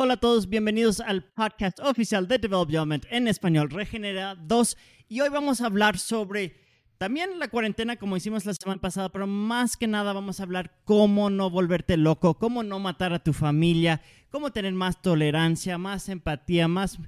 [0.00, 4.76] Hola a todos, bienvenidos al podcast oficial de Development en español, Regenera 2.
[5.08, 6.54] Y hoy vamos a hablar sobre
[6.98, 10.70] también la cuarentena como hicimos la semana pasada, pero más que nada vamos a hablar
[10.84, 14.00] cómo no volverte loco, cómo no matar a tu familia,
[14.30, 17.00] cómo tener más tolerancia, más empatía, más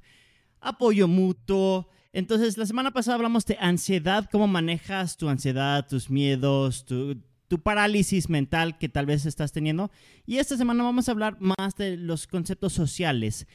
[0.61, 1.89] apoyo mutuo.
[2.13, 7.61] Entonces, la semana pasada hablamos de ansiedad, cómo manejas tu ansiedad, tus miedos, tu, tu
[7.61, 9.91] parálisis mental que tal vez estás teniendo.
[10.25, 13.49] Y esta semana vamos a hablar más de los conceptos sociales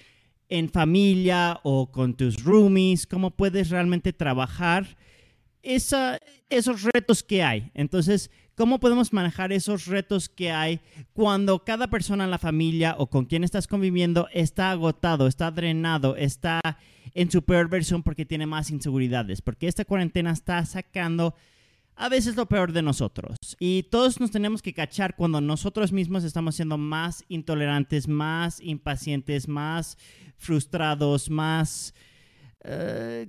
[0.49, 4.97] en familia o con tus roomies, cómo puedes realmente trabajar
[5.63, 6.19] esa,
[6.49, 7.71] esos retos que hay.
[7.73, 10.81] Entonces, ¿cómo podemos manejar esos retos que hay
[11.13, 16.17] cuando cada persona en la familia o con quien estás conviviendo está agotado, está drenado,
[16.17, 16.59] está
[17.13, 19.41] en su peor versión porque tiene más inseguridades?
[19.41, 21.33] Porque esta cuarentena está sacando
[21.95, 23.37] a veces lo peor de nosotros.
[23.59, 29.47] Y todos nos tenemos que cachar cuando nosotros mismos estamos siendo más intolerantes, más impacientes,
[29.47, 29.97] más
[30.37, 31.93] frustrados, más
[32.63, 33.27] eh,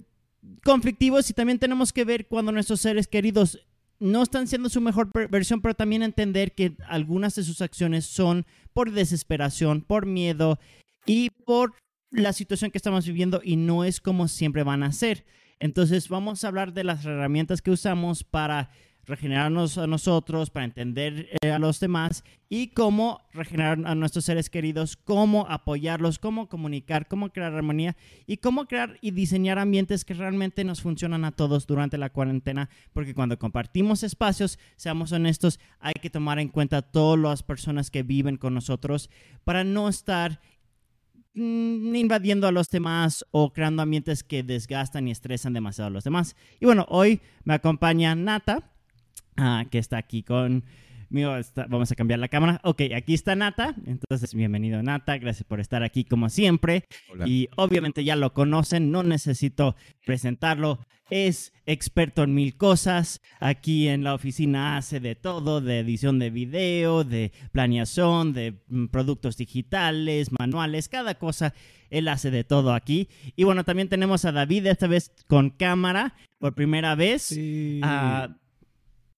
[0.65, 1.31] conflictivos.
[1.31, 3.61] Y también tenemos que ver cuando nuestros seres queridos
[3.99, 8.45] no están siendo su mejor versión, pero también entender que algunas de sus acciones son
[8.73, 10.59] por desesperación, por miedo
[11.07, 11.75] y por
[12.11, 15.25] la situación que estamos viviendo y no es como siempre van a ser.
[15.59, 18.71] Entonces vamos a hablar de las herramientas que usamos para
[19.07, 24.51] regenerarnos a nosotros, para entender eh, a los demás y cómo regenerar a nuestros seres
[24.51, 30.15] queridos, cómo apoyarlos, cómo comunicar, cómo crear armonía y cómo crear y diseñar ambientes que
[30.15, 35.95] realmente nos funcionan a todos durante la cuarentena, porque cuando compartimos espacios, seamos honestos, hay
[35.95, 39.09] que tomar en cuenta todas las personas que viven con nosotros
[39.45, 40.41] para no estar
[41.37, 46.35] invadiendo a los demás o creando ambientes que desgastan y estresan demasiado a los demás.
[46.61, 48.71] Y bueno, hoy me acompaña Nata,
[49.37, 50.65] ah, que está aquí con
[51.69, 52.61] vamos a cambiar la cámara.
[52.65, 53.75] Ok, aquí está Nata.
[53.87, 55.19] Entonces, bienvenido Nata.
[55.19, 56.85] Gracias por estar aquí como siempre.
[57.25, 60.81] Y obviamente ya lo conocen, no necesito presentarlo.
[61.09, 63.21] Es experto en mil cosas.
[63.39, 68.87] Aquí en la oficina hace de todo, de edición de video, de planeación, de mm,
[68.87, 71.55] productos digitales, manuales, cada cosa.
[71.91, 73.09] Él hace de todo aquí.
[73.37, 77.23] Y bueno, también tenemos a David, esta vez con cámara, por primera vez.
[77.23, 77.81] Sí.
[77.85, 78.37] Ah,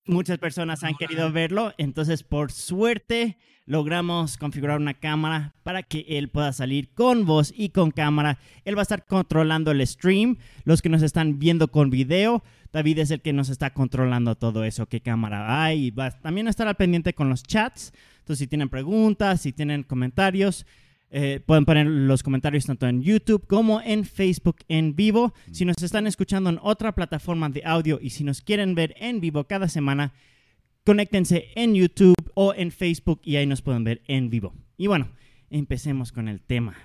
[0.09, 6.31] muchas personas han querido verlo, entonces por suerte logramos configurar una cámara para que él
[6.31, 8.39] pueda salir con voz y con cámara.
[8.65, 12.43] Él va a estar controlando el stream, los que nos están viendo con video.
[12.73, 15.87] David es el que nos está controlando todo eso, qué cámara hay.
[15.87, 17.93] Y va a también estar al pendiente con los chats.
[18.21, 20.67] Entonces, si tienen preguntas, si tienen comentarios,
[21.11, 25.33] eh, pueden poner los comentarios tanto en YouTube como en Facebook en vivo.
[25.53, 29.21] Si nos están escuchando en otra plataforma de audio y si nos quieren ver en
[29.21, 30.13] vivo cada semana,
[30.85, 34.55] conéctense en YouTube o en Facebook y ahí nos pueden ver en vivo.
[34.77, 35.11] Y bueno,
[35.51, 36.77] empecemos con el tema.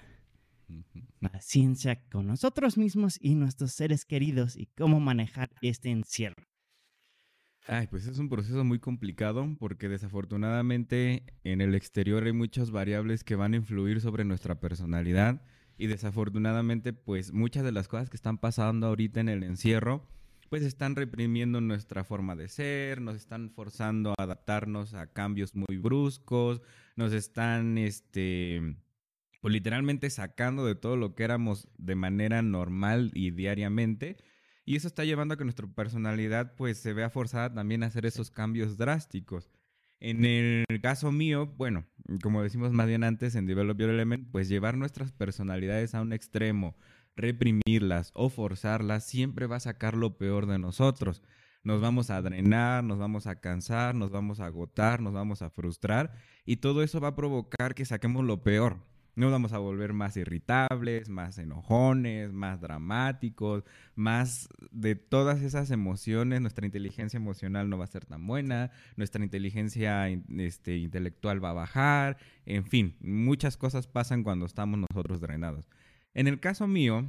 [1.19, 6.52] La ciencia con nosotros mismos y nuestros seres queridos y cómo manejar este encierro.
[7.65, 13.23] Ay, pues es un proceso muy complicado porque desafortunadamente en el exterior hay muchas variables
[13.23, 15.41] que van a influir sobre nuestra personalidad
[15.77, 20.05] y desafortunadamente pues muchas de las cosas que están pasando ahorita en el encierro
[20.49, 25.77] pues están reprimiendo nuestra forma de ser, nos están forzando a adaptarnos a cambios muy
[25.77, 26.61] bruscos,
[26.97, 28.75] nos están este
[29.39, 34.17] pues, literalmente sacando de todo lo que éramos de manera normal y diariamente
[34.65, 38.05] y eso está llevando a que nuestra personalidad pues se vea forzada también a hacer
[38.05, 39.49] esos cambios drásticos.
[39.99, 41.85] En el caso mío, bueno,
[42.21, 46.11] como decimos más bien antes en Develop Your Element, pues llevar nuestras personalidades a un
[46.11, 46.75] extremo,
[47.15, 51.23] reprimirlas o forzarlas, siempre va a sacar lo peor de nosotros.
[51.63, 55.49] Nos vamos a drenar, nos vamos a cansar, nos vamos a agotar, nos vamos a
[55.49, 56.11] frustrar
[56.43, 58.79] y todo eso va a provocar que saquemos lo peor.
[59.15, 63.63] Nos vamos a volver más irritables, más enojones, más dramáticos,
[63.95, 66.41] más de todas esas emociones.
[66.41, 71.53] Nuestra inteligencia emocional no va a ser tan buena, nuestra inteligencia este, intelectual va a
[71.53, 75.69] bajar, en fin, muchas cosas pasan cuando estamos nosotros drenados.
[76.15, 77.05] En el caso mío,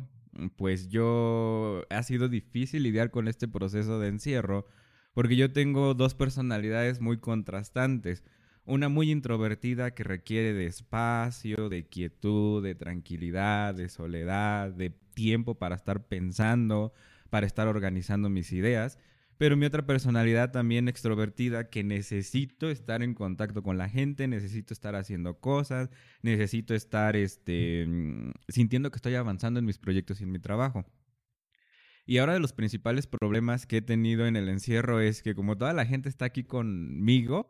[0.56, 4.67] pues yo ha sido difícil lidiar con este proceso de encierro
[5.14, 8.25] porque yo tengo dos personalidades muy contrastantes.
[8.66, 15.58] Una muy introvertida que requiere de espacio, de quietud, de tranquilidad, de soledad, de tiempo
[15.58, 16.94] para estar pensando,
[17.28, 18.99] para estar organizando mis ideas.
[19.37, 24.72] Pero mi otra personalidad también extrovertida que necesito estar en contacto con la gente, necesito
[24.72, 25.90] estar haciendo cosas,
[26.22, 27.87] necesito estar este,
[28.49, 30.87] sintiendo que estoy avanzando en mis proyectos y en mi trabajo.
[32.06, 35.58] Y ahora de los principales problemas que he tenido en el encierro es que como
[35.58, 37.49] toda la gente está aquí conmigo,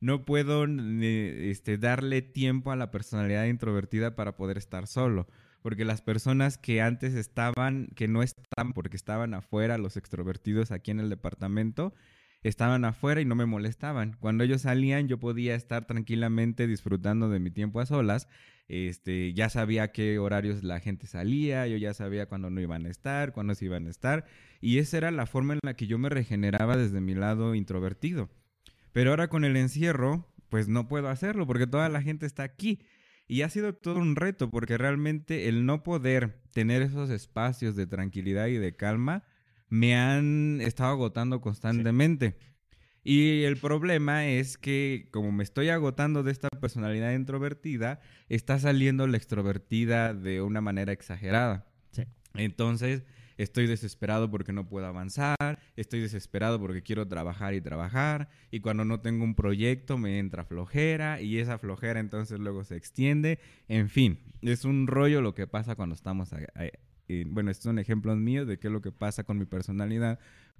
[0.00, 5.26] no puedo este, darle tiempo a la personalidad introvertida para poder estar solo.
[5.62, 10.92] Porque las personas que antes estaban, que no estaban porque estaban afuera, los extrovertidos aquí
[10.92, 11.92] en el departamento,
[12.42, 14.16] estaban afuera y no me molestaban.
[14.20, 18.28] Cuando ellos salían yo podía estar tranquilamente disfrutando de mi tiempo a solas.
[18.68, 22.90] Este, ya sabía qué horarios la gente salía, yo ya sabía cuándo no iban a
[22.90, 24.24] estar, cuándo se iban a estar.
[24.60, 28.28] Y esa era la forma en la que yo me regeneraba desde mi lado introvertido.
[28.96, 32.80] Pero ahora con el encierro, pues no puedo hacerlo porque toda la gente está aquí.
[33.28, 37.86] Y ha sido todo un reto porque realmente el no poder tener esos espacios de
[37.86, 39.22] tranquilidad y de calma
[39.68, 42.38] me han estado agotando constantemente.
[43.04, 48.00] Y el problema es que como me estoy agotando de esta personalidad introvertida,
[48.30, 51.66] está saliendo la extrovertida de una manera exagerada.
[52.32, 53.04] Entonces,
[53.36, 58.84] estoy desesperado porque no puedo avanzar, estoy desesperado porque quiero trabajar y trabajar, y cuando
[58.84, 63.38] no tengo un proyecto me entra flojera, y esa flojera entonces luego se extiende.
[63.68, 66.32] En fin, es un rollo lo que pasa cuando estamos
[67.26, 70.18] bueno, estos son ejemplos míos de qué es lo que pasa con mi personalidad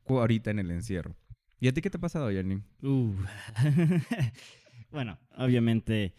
[0.09, 1.17] ahorita en el encierro.
[1.59, 2.63] ¿Y a ti qué te ha pasado, Yanni?
[2.83, 3.15] Uh.
[4.91, 6.15] bueno, obviamente,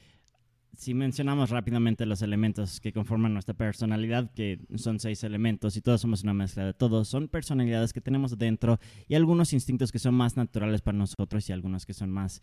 [0.76, 6.02] si mencionamos rápidamente los elementos que conforman nuestra personalidad, que son seis elementos y todos
[6.02, 10.16] somos una mezcla de todos, son personalidades que tenemos dentro y algunos instintos que son
[10.16, 12.42] más naturales para nosotros y algunos que son más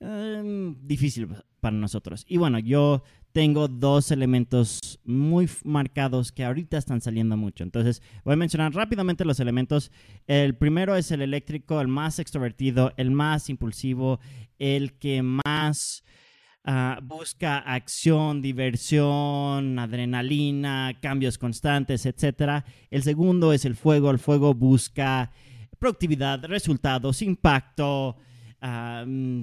[0.00, 1.28] Em, difícil
[1.58, 2.24] para nosotros.
[2.28, 7.64] Y bueno, yo tengo dos elementos muy marcados que ahorita están saliendo mucho.
[7.64, 9.90] Entonces, voy a mencionar rápidamente los elementos.
[10.28, 14.20] El primero es el eléctrico, el más extrovertido, el más impulsivo,
[14.58, 16.04] el que más...
[16.70, 22.62] Ah, busca acción, diversión, adrenalina, cambios constantes, etc.
[22.90, 24.10] El segundo es el fuego.
[24.10, 25.32] El fuego busca
[25.78, 28.16] productividad, resultados, impacto,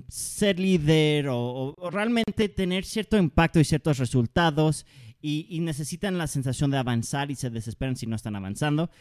[0.08, 4.86] ser líder o, realmente tener cierto impacto y ciertos resultados
[5.20, 8.92] y, necesitan la sensación de avanzar y se desesperan si no están avanzando.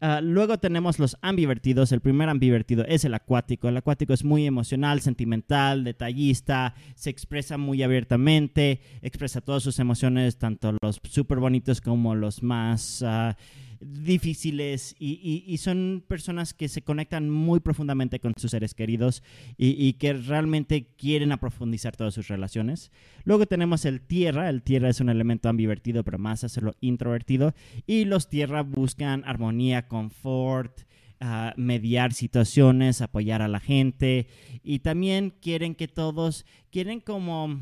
[0.00, 1.92] Ah, luego tenemos los ambivertidos.
[1.92, 3.68] El primer ambivertido es el acuático.
[3.68, 10.38] El acuático es muy emocional, sentimental, detallista, se expresa muy abiertamente, expresa todas sus emociones,
[10.38, 13.02] tanto los súper bonitos como los más...
[13.02, 13.36] Ah,
[13.80, 19.22] difíciles y, son personas que se conectan muy profundamente con sus seres queridos
[19.56, 22.92] y, que realmente quieren aprofundizar todas sus relaciones.
[23.24, 27.54] Luego tenemos el tierra, el tierra es un elemento ambivertido pero más hacerlo introvertido.
[27.86, 30.82] Y los tierra buscan armonía, confort,
[31.20, 34.26] ah, mediar situaciones, apoyar a la gente.
[34.62, 37.60] Y también quieren que todos, quieren como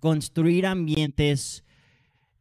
[0.00, 1.65] construir ambientes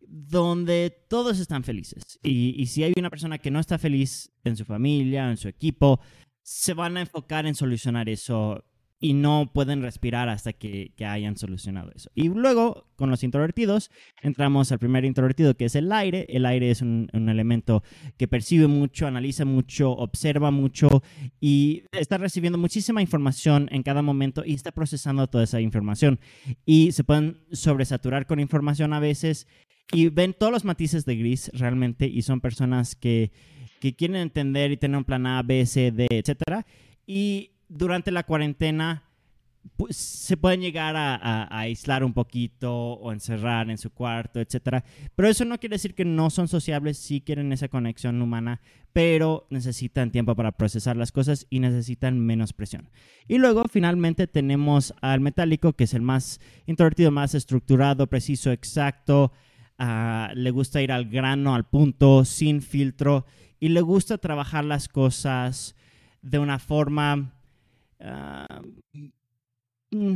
[0.07, 2.19] donde todos están felices.
[2.23, 5.99] Y, si hay una persona que no está feliz en su familia, en su equipo,
[6.41, 8.63] se van a enfocar en solucionar eso
[8.99, 12.09] y no pueden respirar hasta que, hayan solucionado eso.
[12.15, 13.91] Y luego, con los introvertidos,
[14.21, 16.25] entramos al primer introvertido, que es el aire.
[16.29, 17.83] El aire es un, elemento
[18.17, 21.03] que percibe mucho, analiza mucho, observa mucho
[21.39, 26.19] y está recibiendo muchísima información en cada momento y está procesando toda esa información.
[26.65, 29.47] Y se pueden sobresaturar con información a veces
[29.91, 33.31] y ven todos los matices de gris realmente y son personas que,
[33.97, 36.65] quieren entender y tener un plan A, B, C, D, etc.
[37.05, 39.03] Y durante la cuarentena
[39.77, 44.83] pues, se pueden llegar a, aislar un poquito o encerrar en su cuarto, etc.
[45.15, 48.61] Pero eso no quiere decir que no son sociables, sí quieren esa conexión humana,
[48.93, 52.89] pero necesitan tiempo para procesar las cosas y necesitan menos presión.
[53.27, 59.31] Y luego finalmente tenemos al metálico, que es el más introvertido, más estructurado, preciso, exacto,
[59.77, 63.25] Ah, le gusta ir al grano, al punto, sin filtro,
[63.59, 65.75] y le gusta trabajar las cosas
[66.21, 67.33] de una forma
[67.99, 68.61] ah,
[69.91, 70.15] mm,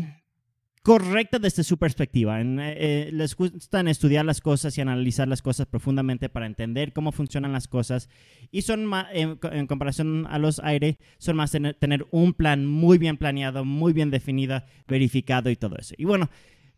[0.82, 2.40] correcta desde su perspectiva.
[2.42, 7.12] Eh, eh, les gusta estudiar las cosas y analizar las cosas profundamente para entender cómo
[7.12, 8.10] funcionan las cosas.
[8.52, 9.38] Y son más, en,
[9.68, 14.10] comparación a los aire, son más tener, tener un plan muy bien planeado, muy bien
[14.10, 15.96] definido, verificado y todo eso.
[15.98, 16.30] Y bueno,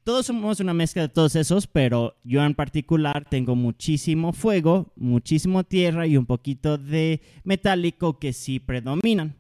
[0.03, 5.63] todos somos una mezcla de todos esos, pero yo en particular tengo muchísimo fuego, muchísimo
[5.63, 9.35] tierra y un poquito de metálico que sí predominan.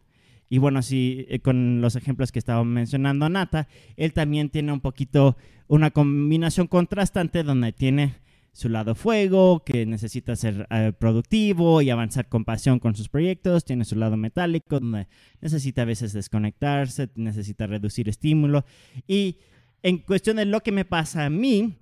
[0.49, 4.81] Y bueno, así eh, con los ejemplos que estaba mencionando Nata, él también tiene un
[4.81, 5.37] poquito
[5.67, 8.15] una combinación contrastante donde tiene
[8.53, 13.63] su lado fuego, que necesita ser eh, productivo y avanzar con pasión con sus proyectos,
[13.63, 15.07] tiene su lado metálico, donde
[15.39, 18.65] necesita a veces desconectarse, necesita reducir estímulo
[19.07, 19.37] y
[19.83, 21.77] en cuestión de lo que me pasa a mí,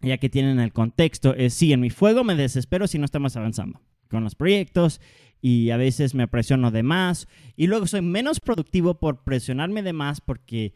[0.00, 3.36] ya que tienen el contexto, es sí, en mi fuego me desespero si no estamos
[3.36, 5.00] avanzando con los proyectos
[5.40, 9.92] y a veces me presiono de más y luego soy menos productivo por presionarme de
[9.92, 10.74] más porque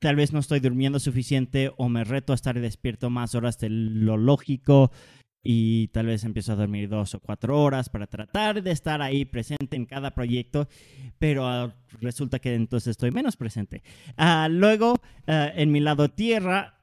[0.00, 3.70] tal vez no estoy durmiendo suficiente o me reto a estar despierto más horas de
[3.70, 4.90] lo lógico
[5.44, 9.26] y tal vez empiezo a dormir dos o cuatro horas para tratar de estar ahí
[9.26, 10.68] presente en cada proyecto,
[11.18, 13.82] pero ah, resulta que entonces estoy menos presente.
[14.16, 16.74] Ah, luego, ah, en mi lado tierra,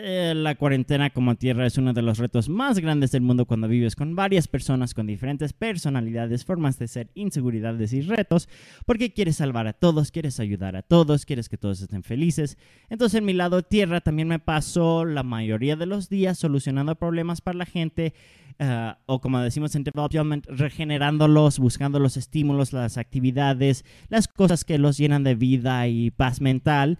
[0.00, 3.66] eh, la cuarentena como tierra es uno de los retos más grandes del mundo cuando
[3.66, 8.48] vives con varias personas con diferentes personalidades, formas de ser, inseguridades y retos,
[8.86, 12.58] porque quieres salvar a todos, quieres ayudar a todos, quieres que todos estén felices.
[12.90, 17.40] Entonces en mi lado tierra también me paso la mayoría de los días solucionando problemas
[17.40, 18.14] para la gente,
[18.60, 24.78] eh, o como decimos en Development, regenerándolos, buscando los estímulos, las actividades, las cosas que
[24.78, 26.98] los llenan de vida y paz mental.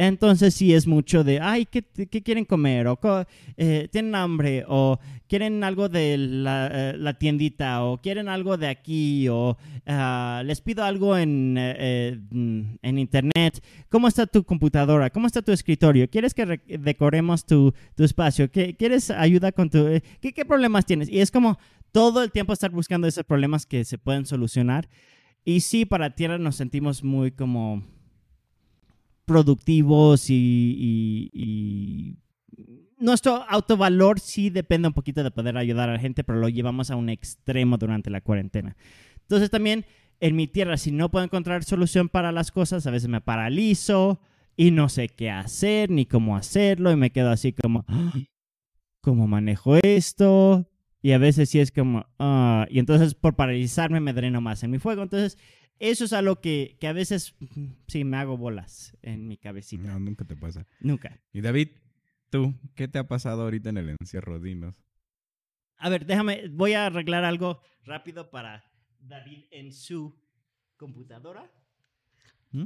[0.00, 2.86] Entonces sí es mucho de, ay, ¿qué, qué quieren comer?
[2.86, 2.96] O
[3.56, 8.68] eh, tienen hambre, o quieren algo de la, eh, la, tiendita, o quieren algo de
[8.68, 13.60] aquí, o ah, les pido algo en, eh, en internet.
[13.88, 15.10] ¿Cómo está tu computadora?
[15.10, 16.08] ¿Cómo está tu escritorio?
[16.08, 18.48] ¿Quieres que decoremos tu, tu espacio?
[18.52, 19.84] ¿Quieres ayuda con tu...
[20.20, 21.08] ¿qué, ¿Qué problemas tienes?
[21.08, 21.58] Y es como
[21.90, 24.88] todo el tiempo estar buscando esos problemas que se pueden solucionar.
[25.44, 27.82] Y sí, para Tierra nos sentimos muy como
[29.28, 32.16] productivos y,
[32.98, 36.90] nuestro autovalor sí depende un poquito de poder ayudar a la gente, pero lo llevamos
[36.90, 38.76] a un extremo durante la cuarentena.
[39.20, 39.86] Entonces también
[40.18, 44.20] en mi tierra, si no puedo encontrar solución para las cosas, a veces me paralizo
[44.56, 47.86] y no sé qué hacer ni cómo hacerlo y me quedo así como,
[49.00, 50.68] ¿cómo manejo esto?
[51.00, 54.72] Y a veces sí es como, ah", y entonces por paralizarme me dreno más en
[54.72, 55.04] mi fuego.
[55.04, 55.38] Entonces
[55.78, 57.34] eso es algo que, que, a veces
[57.86, 59.92] sí me hago bolas en mi cabecita.
[59.92, 60.66] No, nunca te pasa.
[60.80, 61.20] Nunca.
[61.32, 61.70] Y David,
[62.30, 64.40] tú, ¿qué te ha pasado ahorita en el encierro?
[64.40, 64.82] Dinos.
[65.76, 68.64] A ver, déjame, voy a arreglar algo rápido para
[68.98, 70.20] David en su
[70.76, 71.50] computadora.
[72.50, 72.64] ¿Mm?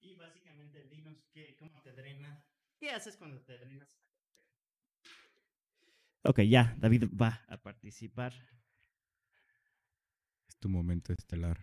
[0.00, 1.16] Y básicamente dinos
[1.58, 2.46] cómo te drenas.
[2.78, 4.03] ¿Qué haces cuando te drenas?
[6.26, 8.32] Ok, ya, David va a participar.
[10.48, 11.58] Es tu momento estelar.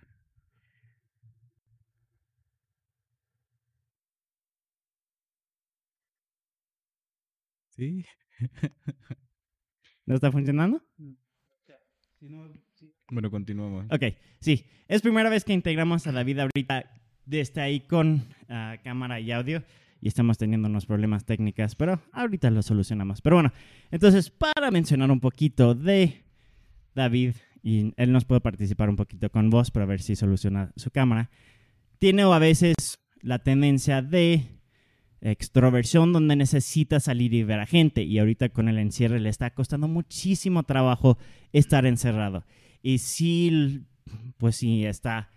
[7.70, 8.06] ¿Sí?
[10.06, 10.84] ¿No está funcionando?
[13.10, 13.88] Bueno, continuamos.
[13.91, 14.68] Ok, sí.
[14.88, 16.91] Es primera vez que integramos a David ahorita
[17.25, 19.63] desde ahí con ah, cámara y audio
[20.01, 23.22] y estamos teniendo unos problemas técnicos, pero ahorita lo solucionamos.
[23.22, 23.53] Pero bueno,
[23.91, 26.25] entonces para mencionar un poquito de
[26.96, 30.89] David, y él nos puede participar un poquito con vos para ver si soluciona su
[30.89, 31.29] cámara,
[32.00, 32.75] tiene a veces
[33.22, 34.60] la tendencia de
[35.22, 39.51] extroversión donde necesita salir y ver a gente y ahorita con el encierre le está
[39.53, 41.20] costando muchísimo trabajo
[41.53, 42.43] estar encerrado.
[42.81, 43.86] Y sí,
[44.38, 45.29] pues sí, está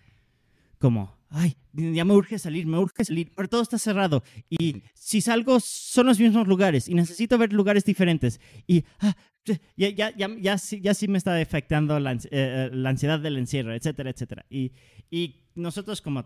[0.78, 4.23] como ay, ya me urge salir, me urge salir, pero todo está cerrado.
[4.49, 8.41] Y si salgo, son los mismos lugares y necesito ver lugares diferentes.
[8.69, 9.17] Y ah,
[9.76, 13.19] ya, ya, ya, ya, sí, ya sí me está afectando la, eh, eh, la ansiedad
[13.19, 14.47] del encierro, etcétera, etcétera.
[14.49, 14.73] Y,
[15.11, 16.25] y, nosotros como,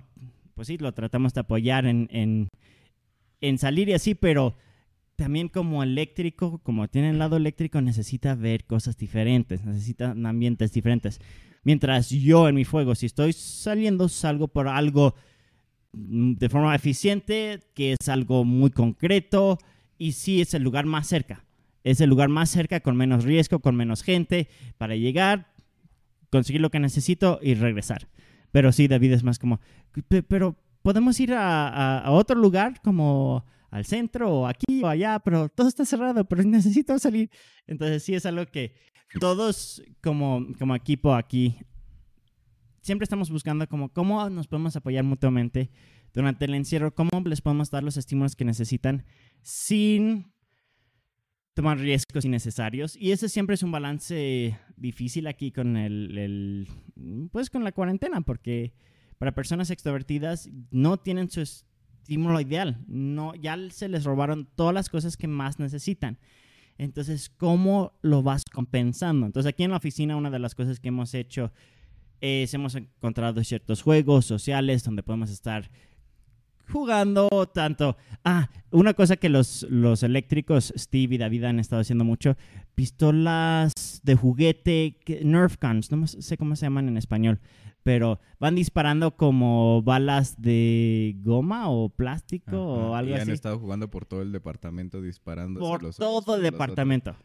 [0.55, 2.49] pues sí, lo tratamos de apoyar en, en,
[3.41, 4.57] en salir y así, pero
[5.19, 11.21] también como eléctrico, como tiene el lado eléctrico, necesita ver cosas diferentes, necesita ambientes diferentes.
[11.65, 15.17] Mientras yo en mi fuego, si estoy saliendo, salgo por algo
[15.93, 19.59] mm, de forma eficiente, que es algo muy concreto
[19.99, 21.45] y sí es el lugar más cerca.
[21.83, 24.49] Es el lugar más cerca con menos riesgo, con menos gente
[24.79, 25.53] para llegar,
[26.31, 28.07] conseguir lo que necesito y regresar.
[28.53, 29.59] Pero sí, David es más como,
[30.29, 35.49] pero podemos ir a, a otro lugar como al centro o aquí o allá, pero
[35.49, 37.31] todo está cerrado, pero necesito salir.
[37.67, 38.75] Entonces sí es algo que
[39.21, 41.57] todos como, como equipo aquí
[42.89, 45.71] siempre estamos buscando como cómo nos podemos apoyar mutuamente
[46.15, 49.05] durante el encierro, cómo les podemos dar los estímulos que necesitan
[49.43, 50.33] sin
[51.53, 52.97] tomar riesgos innecesarios.
[52.97, 56.67] Y ese siempre es un balance difícil aquí con el,
[57.31, 58.73] pues con la cuarentena, porque
[59.19, 61.41] para personas extrovertidas no tienen su
[62.09, 66.17] estímulo ideal, no, ya se les robaron todas las cosas que más necesitan.
[66.79, 69.27] Entonces, ¿cómo lo vas compensando?
[69.27, 71.53] Entonces, aquí en la oficina, una de las cosas que hemos hecho
[72.23, 75.71] es, hemos encontrado ciertos juegos sociales donde podemos estar
[76.73, 77.99] jugando tanto.
[78.25, 82.39] Ah, una cosa que los, los eléctricos, Steve y David han estado haciendo mucho,
[82.75, 87.39] pistolas de juguete, Nerf guns, no sé cómo se llaman en español,
[87.89, 93.23] pero van disparando como balas de goma o plástico o algo y así.
[93.23, 95.59] han estado jugando por todo el departamento disparando.
[95.59, 97.17] Por todo el departamento.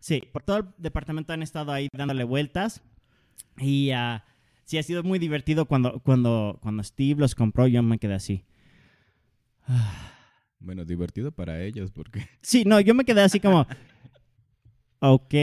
[0.00, 2.82] Sí, por todo el departamento han estado ahí dándole vueltas.
[3.58, 4.24] Y ah,
[4.64, 8.44] sí, ha sido muy divertido cuando, cuando, cuando Steve los compró, yo me quedé así.
[10.58, 13.68] Bueno, divertido para ellos porque Sí, no, yo me quedé así como,
[15.00, 15.34] ok,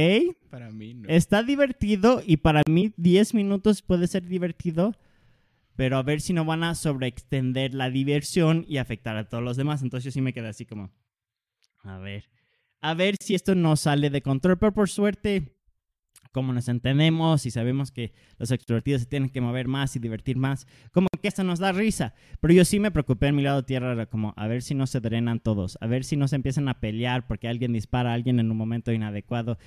[0.50, 1.10] para mí no.
[1.10, 4.94] está divertido y para mí 10 minutos puede ser divertido,
[5.76, 9.58] pero a ver si no van a sobreextender la diversión y afectar a todos los
[9.58, 9.82] demás.
[9.82, 10.92] Entonces yo sí me quedé así como,
[11.84, 12.30] a ver,
[12.82, 15.55] a ver si esto no sale de control, pero por suerte,
[16.36, 20.36] como nos entendemos y sabemos que los extrovertidos se tienen que mover más y divertir
[20.36, 22.14] más, como que esto nos da risa.
[22.42, 24.86] Pero yo sí me preocupé en mi lado tierra, era como a ver si no
[24.86, 28.16] se drenan todos, a ver si no se empiezan a pelear porque alguien dispara a
[28.16, 29.58] alguien en un momento inadecuado.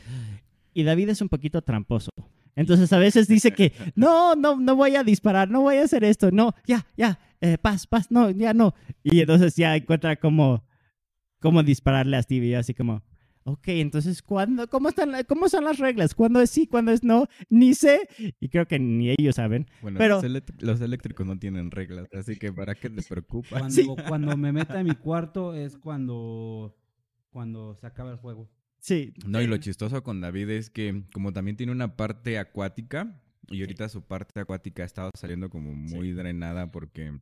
[0.75, 2.11] Y David es un poquito tramposo.
[2.55, 6.05] Entonces a veces dice que no, no, no voy a disparar, no voy a hacer
[6.05, 8.75] esto, no, ya, ya, eh, paz, paz, no, ya no.
[9.03, 10.67] Y entonces ya encuentra cómo,
[11.41, 13.03] cómo dispararle a yo así como,
[13.51, 16.15] ok, entonces, ¿cuándo, cómo, están, la- ¿cómo son las reglas?
[16.15, 17.27] ¿Cuándo es sí, cuándo es no?
[17.49, 18.09] Ni sé.
[18.41, 19.67] Y creo que ni ellos saben.
[19.83, 20.21] Bueno, pero-
[20.61, 23.49] los, eléctricos no tienen reglas, así que ¿para qué te preocupa?
[23.59, 23.87] Cuando, Sí.
[24.09, 26.77] cuando me meta en mi cuarto es cuando,
[27.31, 28.51] cuando se acaba el juego.
[28.81, 29.13] Sí.
[29.27, 33.61] No, y lo chistoso con David es que como también tiene una parte acuática, y
[33.63, 37.19] ahorita su parte acuática ha estado saliendo como muy drenada porque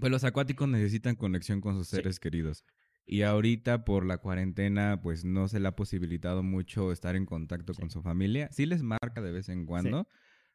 [0.00, 1.96] pues los acuáticos necesitan conexión con sus Sí.
[1.96, 2.64] seres queridos.
[3.10, 7.72] Y ahorita por la cuarentena pues no se le ha posibilitado mucho estar en contacto
[7.72, 8.50] con su familia.
[8.52, 10.06] Sí les marca de vez en cuando,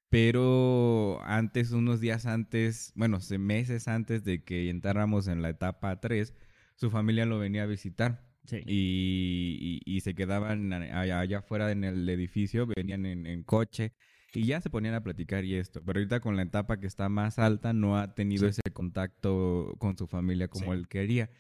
[0.10, 6.00] pero antes, unos días antes, bueno, se- meses antes de que entráramos en la etapa
[6.00, 6.36] 3,
[6.76, 8.58] su familia lo venía a visitar Sí.
[8.68, 13.94] y, y- y se quedaban allá, allá afuera en el edificio, venían en, en coche
[14.34, 15.82] y ya se ponían a platicar y esto.
[15.84, 19.98] Pero ahorita con la etapa que está más alta no ha tenido ese contacto con
[19.98, 20.80] su familia como Sí.
[20.80, 21.32] él quería.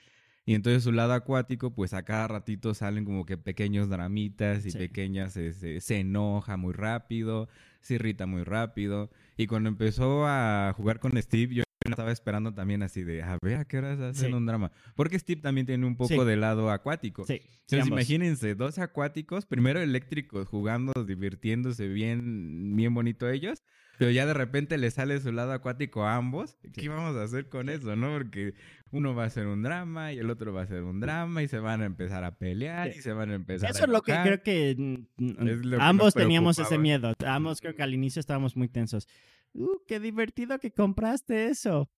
[0.45, 4.71] Y entonces su lado acuático, pues a cada ratito salen como que pequeños dramitas y
[4.71, 4.77] Sí.
[4.77, 7.47] pequeñas, se, se- se enoja muy rápido,
[7.81, 9.09] se irrita muy rápido.
[9.37, 13.57] Y cuando empezó a jugar con Steve, yo estaba esperando también así de, a ver
[13.57, 14.33] a qué horas hacen Sí.
[14.33, 14.71] un drama.
[14.95, 16.25] Porque Steve también tiene un poco Sí.
[16.25, 17.25] de lado acuático.
[17.25, 17.41] Sí.
[17.61, 23.63] Entonces imagínense, dos acuáticos, primero eléctricos, jugando, divirtiéndose bien, bien bonito ellos,
[23.97, 26.57] pero ya de repente le sale su lado acuático a ambos.
[26.73, 28.11] ¿Qué vamos a hacer con eso, no?
[28.17, 28.53] Porque
[28.91, 31.47] uno va a hacer un drama y el otro va a hacer un drama y
[31.47, 34.01] se van a empezar a pelear y se van a empezar Eso a es lo
[34.01, 34.75] que creo que
[35.17, 37.13] mm, Es lo que ambos teníamos ese miedo.
[37.25, 39.07] Ambos creo que al inicio estábamos muy tensos.
[39.53, 41.89] Uh, qué divertido que compraste eso.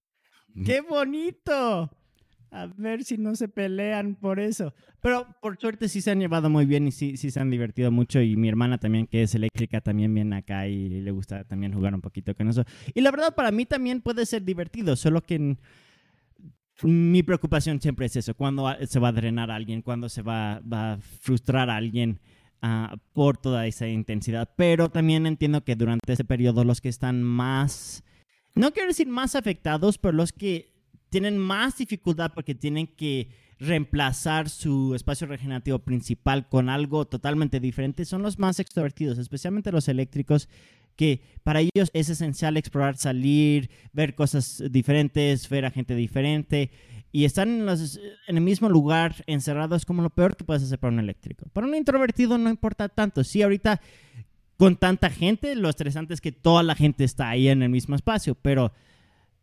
[0.66, 1.90] ¡Qué bonito!
[2.52, 4.74] A ver si no se pelean por eso.
[5.02, 7.92] Pero por suerte sí se han llevado muy bien y sí, sí se han divertido
[7.92, 8.22] mucho.
[8.22, 11.94] Y mi hermana también, que es eléctrica, también viene acá y le gusta también jugar
[11.94, 12.64] un poquito con eso.
[12.94, 15.60] Y la verdad, para mí también puede ser divertido, solo que en-
[16.84, 18.34] mi preocupación siempre es eso.
[18.36, 22.20] Cuando se va a drenar a alguien, cuando se va, va a frustrar a alguien
[22.62, 24.50] ah, por toda esa intensidad.
[24.56, 28.04] Pero también entiendo que durante ese periodo los que están más
[28.56, 30.74] no quiero decir más afectados, pero los que
[31.10, 38.04] tienen más dificultad porque tienen que reemplazar su espacio regenerativo principal con algo totalmente diferente
[38.04, 40.50] son los más extrovertidos, especialmente los eléctricos,
[40.96, 46.72] que para ellos es esencial explorar, salir, ver cosas diferentes, ver a gente diferente.
[47.16, 47.98] Y están en, los-
[48.28, 51.46] en el mismo lugar encerrados es como lo peor que puedes hacer para un eléctrico.
[51.54, 53.24] Para un introvertido no importa tanto.
[53.24, 53.80] Sí, ahorita
[54.58, 57.96] con tanta gente, lo estresante es que toda la gente está ahí en el mismo
[57.96, 58.74] espacio, pero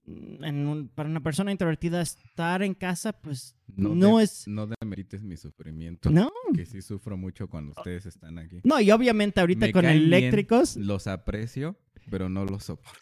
[0.06, 4.46] en un- para una persona introvertida estar en casa, pues no, de- es...
[4.48, 6.10] No demerites mi sufrimiento.
[6.10, 6.30] No.
[6.54, 8.60] Que sí sufro mucho cuando ustedes están aquí.
[8.64, 11.76] No, y obviamente ahorita Me con caen bien, eléctricos, Los aprecio,
[12.10, 12.98] pero no los soporto.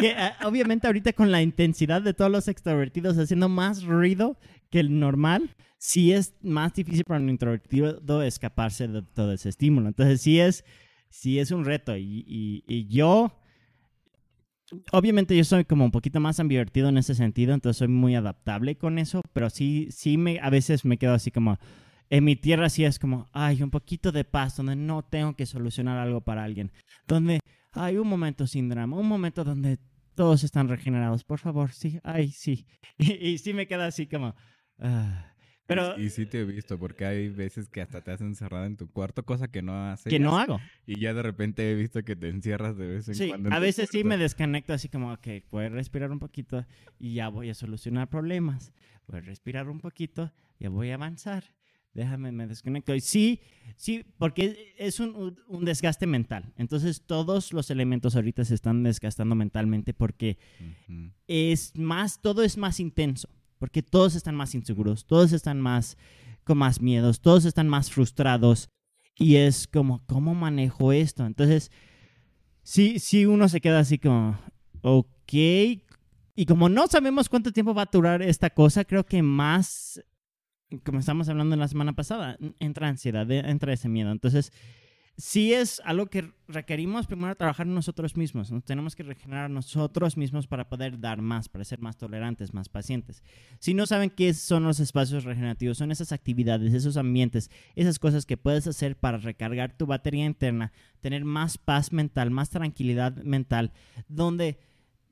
[0.00, 4.38] que, ah, obviamente ahorita con la intensidad de todos los extrovertidos haciendo más ruido
[4.70, 9.88] que el normal, sí es más difícil para un introvertido escaparse de todo ese estímulo.
[9.88, 10.64] Entonces sí es,
[11.10, 11.96] sí es un reto.
[11.96, 13.32] Y, y- y yo,
[14.92, 18.76] obviamente yo soy como un poquito más ambivertido en ese sentido, entonces soy muy adaptable
[18.76, 21.58] con eso, pero sí, sí me, a veces me quedo así como...
[22.10, 25.44] En mi tierra sí es como, hay un poquito de paz donde no tengo que
[25.44, 26.72] solucionar algo para alguien.
[27.06, 27.38] Donde
[27.72, 29.78] hay un momento sin drama, un momento donde
[30.14, 31.24] todos están regenerados.
[31.24, 32.66] Por favor, sí, ay, sí.
[32.98, 34.34] Y, y sí me queda así como...
[34.78, 35.24] ah.
[35.66, 38.64] Pero Y, y sí te he visto, porque hay veces que hasta te has encerrado
[38.64, 40.08] en tu cuarto, cosa que no haces.
[40.08, 40.58] que no hago.
[40.86, 43.50] Y ya de repente he visto que te encierras de vez en Sí, cuando.
[43.50, 46.64] en a veces sí me desconecto así como, ok, voy a respirar un poquito
[46.98, 48.72] y ya voy a solucionar problemas.
[49.06, 51.44] Voy a respirar un poquito, ya voy a avanzar.
[51.94, 52.94] Déjame, me desconecto.
[52.94, 53.40] Y sí,
[53.76, 56.52] sí, porque es un, un- desgaste mental.
[56.56, 60.38] Entonces todos los elementos ahorita se están desgastando mentalmente porque
[61.26, 65.96] es más, todo es más intenso, porque todos están más inseguros, todos están más
[66.44, 68.68] con más miedos, todos están más frustrados
[69.18, 71.26] Y es como, ¿cómo manejo esto?
[71.26, 71.70] Entonces,
[72.62, 74.38] sí, sí uno se queda así como,
[74.82, 75.32] ok.
[76.36, 80.00] Y como no sabemos cuánto tiempo va a durar esta cosa, creo que más,
[80.84, 84.10] como estamos hablando la semana pasada, entra ansiedad, entra ese miedo.
[84.10, 84.52] Entonces,
[85.18, 88.52] sí es algo que requerimos primero trabajar nosotros mismos.
[88.64, 93.22] Tenemos que regenerar nosotros mismos para poder dar más, para ser más tolerantes, más pacientes.
[93.58, 98.26] Si no saben qué son los espacios regenerativos, son esas actividades, esos ambientes, esas cosas
[98.26, 103.72] que puedes hacer para recargar tu batería interna, tener más paz mental, más tranquilidad mental,
[104.06, 104.58] donde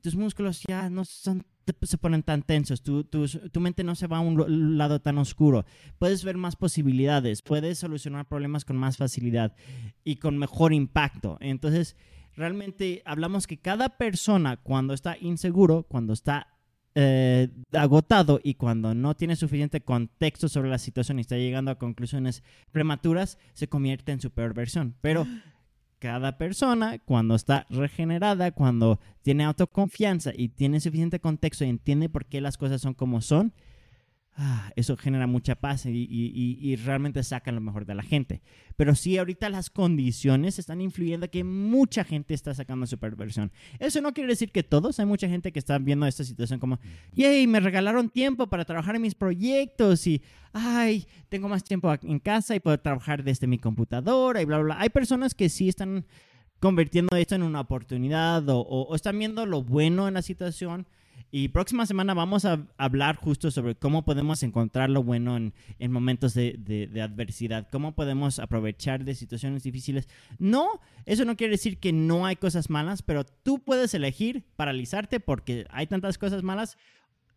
[0.01, 1.45] tus músculos ya no son
[1.81, 5.17] se ponen tan tensos, tu, tu, tu, mente no se va a un lado tan
[5.17, 5.65] oscuro,
[5.99, 9.55] puedes ver más posibilidades, puedes solucionar problemas con más facilidad
[10.03, 11.37] y con mejor impacto.
[11.39, 11.95] Entonces,
[12.35, 16.47] realmente hablamos que cada persona cuando está inseguro, cuando está
[16.95, 21.77] eh, agotado y cuando no tiene suficiente contexto sobre la situación y está llegando a
[21.77, 24.95] conclusiones prematuras, se convierte en su peor versión.
[25.01, 25.27] Pero
[25.99, 32.25] cada persona, cuando está regenerada, cuando tiene autoconfianza y tiene suficiente contexto y entiende por
[32.25, 33.53] qué las cosas son como son,
[34.39, 38.43] Ah, eso genera mucha paz y, realmente saca lo mejor de la gente.
[38.75, 43.51] Pero sí, ahorita las condiciones están influyendo que mucha gente está sacando su perversión.
[43.79, 46.77] Eso no quiere decir que todos, hay mucha gente que está viendo esta situación como,
[47.13, 50.21] yay, me regalaron tiempo para trabajar en mis proyectos y,
[50.53, 54.79] ay, tengo más tiempo en casa y puedo trabajar desde mi computadora y bla, bla.
[54.79, 56.05] Hay personas que sí están
[56.59, 60.85] convirtiendo esto en una oportunidad o están viendo lo bueno en la situación
[61.29, 65.91] y próxima semana vamos a hablar justo sobre cómo podemos encontrar lo bueno en, en
[65.91, 70.07] momentos de, de, adversidad, cómo podemos aprovechar de situaciones difíciles.
[70.39, 75.19] No, eso no quiere decir que no hay cosas malas, pero tú puedes elegir paralizarte
[75.19, 76.77] porque hay tantas cosas malas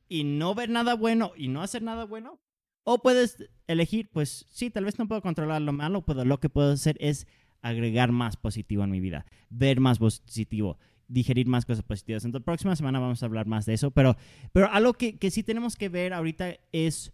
[0.09, 2.38] y no ver nada bueno y no hacer nada bueno.
[2.85, 6.48] O puedes elegir, pues sí, tal vez no puedo controlar lo malo, pero lo que
[6.48, 7.26] puedo hacer es
[7.62, 10.79] agregar más positivo en mi vida, ver más positivo,
[11.11, 12.25] digerir más cosas positivas.
[12.25, 14.16] Entonces, próxima semana vamos a hablar más de eso, pero,
[14.53, 17.12] pero algo que, que sí tenemos que ver ahorita es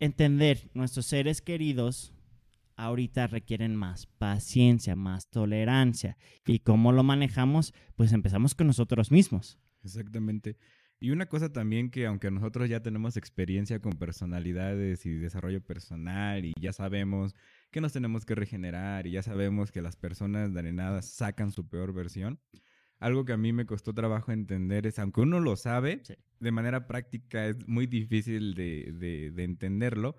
[0.00, 2.12] entender nuestros seres queridos
[2.76, 6.16] ahorita requieren más paciencia, más tolerancia.
[6.46, 7.72] ¿Y cómo lo manejamos?
[7.96, 9.58] Pues empezamos con nosotros mismos.
[9.82, 10.56] Exactamente.
[11.00, 16.44] Y una cosa también que aunque nosotros ya tenemos experiencia con personalidades y desarrollo personal
[16.44, 17.34] y ya sabemos
[17.70, 21.92] que nos tenemos que regenerar y ya sabemos que las personas drenadas sacan su peor
[21.92, 22.40] versión,
[23.04, 26.02] algo que a mí me costó trabajo entender es, aunque uno lo sabe,
[26.40, 30.16] de manera práctica es muy difícil de, de, entenderlo,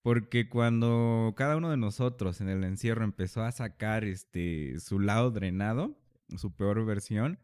[0.00, 5.32] porque cuando cada uno de nosotros en el encierro empezó a sacar este, su lado
[5.32, 5.98] drenado,
[6.36, 7.40] su peor versión,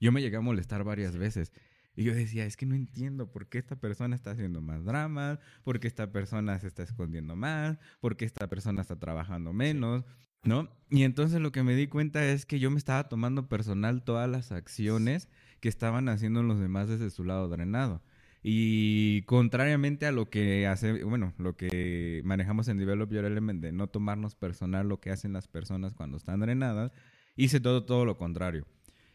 [0.00, 1.52] yo me llegué a molestar varias veces.
[1.94, 5.38] Y yo decía, es que no entiendo por qué esta persona está haciendo más dramas,
[5.62, 10.04] por qué esta persona se está escondiendo más, por qué esta persona está trabajando menos.
[10.46, 10.68] ¿No?
[10.90, 14.30] Y entonces lo que me di cuenta es que yo me estaba tomando personal todas
[14.30, 15.28] las acciones
[15.60, 18.02] que estaban haciendo los demás desde su lado drenado.
[18.42, 23.72] Y contrariamente a lo que hace, bueno, lo que manejamos en Develop Your Element de
[23.72, 26.92] no tomarnos personal lo que hacen las personas cuando están drenadas,
[27.34, 28.64] hice todo, todo lo contrario.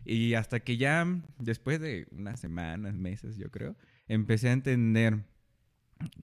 [0.03, 1.07] Y hasta que ya,
[1.39, 5.23] después de unas semanas, meses, yo creo, empecé a entender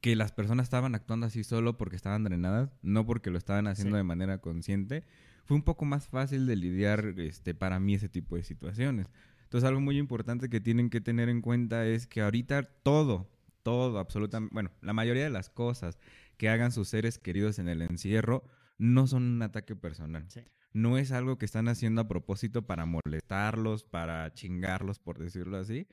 [0.01, 3.97] que las personas estaban actuando así solo porque estaban drenadas, no porque lo estaban haciendo
[3.97, 5.05] de manera consciente,
[5.45, 9.09] fue un poco más fácil de lidiar este, para mí ese tipo de situaciones.
[9.45, 13.31] Entonces algo muy importante que tienen que tener en cuenta es que ahorita todo,
[13.63, 15.99] todo, absolutamente, bueno, la mayoría de las cosas
[16.37, 18.45] que hagan sus seres queridos en el encierro
[18.77, 20.27] no son un ataque personal.
[20.73, 25.89] No es algo que están haciendo a propósito para molestarlos, para chingarlos, por decirlo así,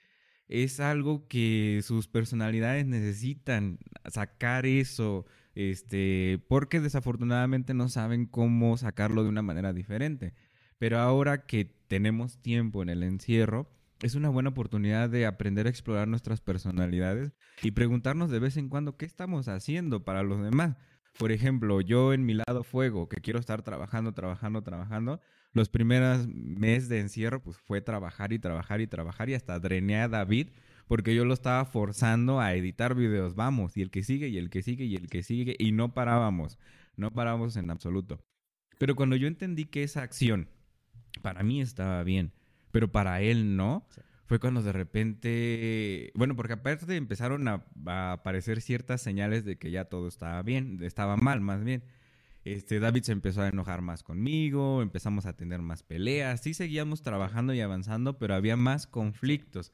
[0.48, 9.24] es algo que sus personalidades necesitan sacar eso, este, porque desafortunadamente no saben cómo sacarlo
[9.24, 10.34] de una manera diferente.
[10.78, 15.70] Pero ahora que tenemos tiempo en el encierro, es una buena oportunidad de aprender a
[15.70, 20.76] explorar nuestras personalidades y preguntarnos de vez en cuando qué estamos haciendo para los demás.
[21.18, 25.22] Por ejemplo, yo en mi lado fuego, que quiero estar trabajando, trabajando, trabajando,
[25.56, 30.02] los primeros meses de encierro, pues fue trabajar y trabajar y trabajar y hasta drené
[30.02, 30.50] a David
[30.86, 33.36] porque yo lo estaba forzando a editar videos.
[33.36, 35.94] Vamos, y el que sigue, y el que sigue, y el que sigue, y no
[35.94, 36.60] parábamos,
[36.98, 38.20] no parábamos en absoluto.
[38.78, 40.50] Pero cuando yo entendí que esa acción
[41.22, 42.34] para mí estaba bien,
[42.72, 43.88] pero para él no,
[44.26, 49.72] fue cuando de repente, bueno, porque aparte empezaron a, a aparecer ciertas señales de que
[49.72, 51.84] ya todo estaba bien, estaba mal más bien.
[52.46, 57.02] Este, David se empezó a enojar más conmigo, empezamos a tener más peleas, sí seguíamos
[57.02, 59.74] trabajando y avanzando, pero había más conflictos.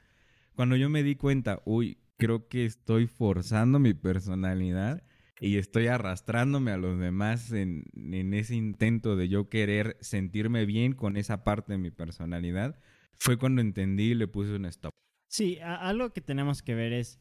[0.55, 5.03] Cuando yo me di cuenta, uy, creo que estoy forzando mi personalidad,
[5.41, 10.93] y estoy arrastrándome a los demás en, en ese intento de yo querer sentirme bien
[10.93, 12.79] con esa parte de mi personalidad,
[13.17, 14.91] fue cuando entendí y le puse un stop.
[15.27, 17.19] Sí, algo que tenemos que ver es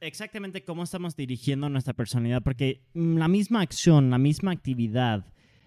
[0.00, 5.24] exactamente cómo estamos dirigiendo nuestra personalidad, porque la misma acción, la misma actividad,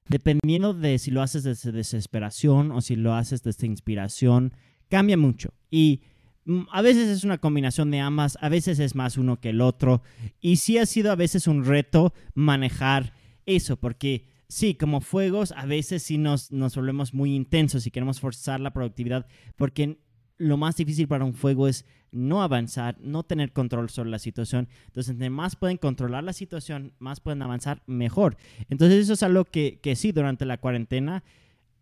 [0.08, 4.54] dependiendo de si lo haces desde desesperación o si lo haces desde inspiración,
[4.90, 5.54] cambia mucho.
[5.70, 6.02] Y
[6.46, 9.62] mm, a veces es una combinación de ambas, a veces es más uno que el
[9.62, 10.02] otro.
[10.42, 13.14] Y sí ha sido a veces un reto manejar
[13.46, 18.20] eso, porque sí, como fuegos, a veces sí nos, nos volvemos muy intensos y queremos
[18.20, 20.00] forzar la productividad, porque
[20.40, 24.68] lo más difícil para un fuego es no avanzar, no tener control sobre la situación.
[24.88, 28.38] Entonces, entre más pueden controlar la situación, más pueden avanzar, mejor.
[28.70, 31.24] Entonces, eso es algo que, que sí, durante la cuarentena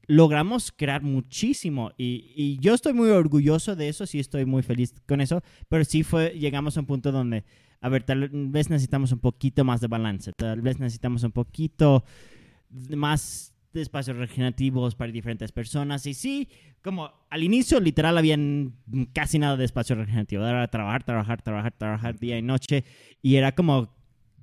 [0.09, 4.93] logramos crear muchísimo y, y yo estoy muy orgulloso de eso, sí estoy muy feliz
[5.05, 7.43] con eso, pero sí fue, llegamos a un punto donde,
[7.81, 12.05] a ver, tal vez necesitamos un poquito más de balance, tal vez necesitamos un poquito
[12.95, 16.49] más de espacios regenerativos para diferentes personas y sí,
[16.81, 18.75] como al inicio literal habían
[19.13, 22.83] casi nada de espacio regenerativo, era trabajar, trabajar, trabajar, trabajar día y noche
[23.21, 23.95] y era como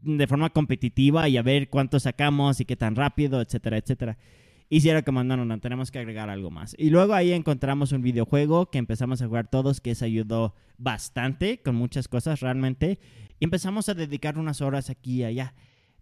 [0.03, 4.19] de forma competitiva y a ver cuánto sacamos y qué tan rápido, etcétera, etcétera.
[4.69, 6.75] Y si era como, no, no, no, tenemos que agregar algo más.
[6.79, 11.61] Y luego ahí encontramos un videojuego que empezamos a jugar todos, que eso ayudó bastante
[11.63, 12.99] con muchas cosas realmente.
[13.41, 15.55] Y empezamos a dedicar unas horas aquí y allá.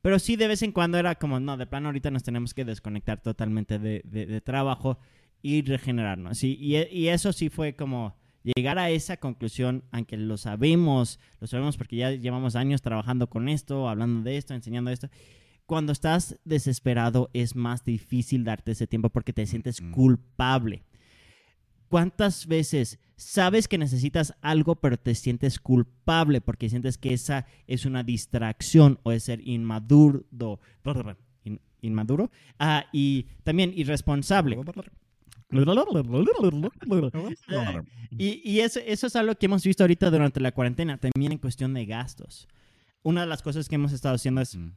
[0.03, 2.65] Pero sí, de vez en cuando era como, no, de plano ahorita nos tenemos que
[2.65, 4.99] desconectar totalmente de, de- de trabajo
[5.43, 6.43] y regenerarnos.
[6.45, 11.47] Y, y, y eso sí fue como llegar a esa conclusión, aunque lo sabemos, lo
[11.47, 15.09] sabemos porque ya llevamos años trabajando con esto, hablando de esto, enseñando esto.
[15.67, 20.83] Cuando estás desesperado es más difícil darte ese tiempo porque te sientes culpable.
[21.93, 27.85] ¿Cuántas veces sabes que necesitas algo pero te sientes culpable porque sientes que esa es
[27.85, 30.25] una distracción o es ser inmaduro,
[31.45, 34.57] in- inmaduro Ah, y también irresponsable?
[38.19, 41.39] Y, y eso, eso es algo que hemos visto ahorita durante la cuarentena, también en
[41.39, 42.49] cuestión de gastos.
[43.03, 44.73] Una de las cosas que hemos estado haciendo es, Mm.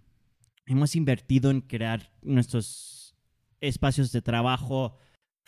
[0.65, 3.15] hemos invertido en crear nuestros
[3.61, 4.97] espacios de trabajo,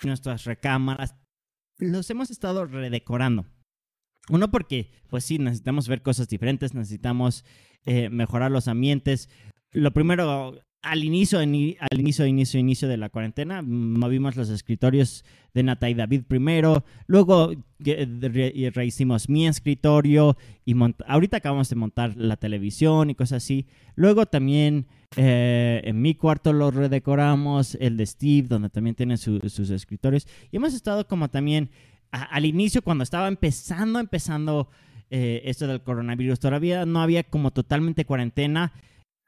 [0.03, 1.15] nuestras recámaras.
[1.79, 3.45] Los hemos estado redecorando.
[4.29, 7.45] Uno porque, pues sí, necesitamos ver cosas diferentes, necesitamos
[7.85, 9.29] eh, mejorar los ambientes.
[9.71, 15.23] Lo primero, al inicio, ini- al inicio, inicio, inicio de la cuarentena, movimos los escritorios
[15.53, 20.35] de Nata y David primero, luego y rehicimos mi escritorio
[20.65, 20.75] y
[21.07, 23.65] ahorita acabamos de montar la televisión y cosas así.
[23.95, 29.39] Luego también eh, en mi cuarto lo redecoramos, el de Steve, donde también tiene su-
[29.49, 30.27] sus escritorios.
[30.51, 31.69] Y hemos estado como también
[32.11, 34.69] al inicio, cuando estaba empezando, empezando
[35.09, 38.73] eh, esto del coronavirus, todavía no había como totalmente cuarentena.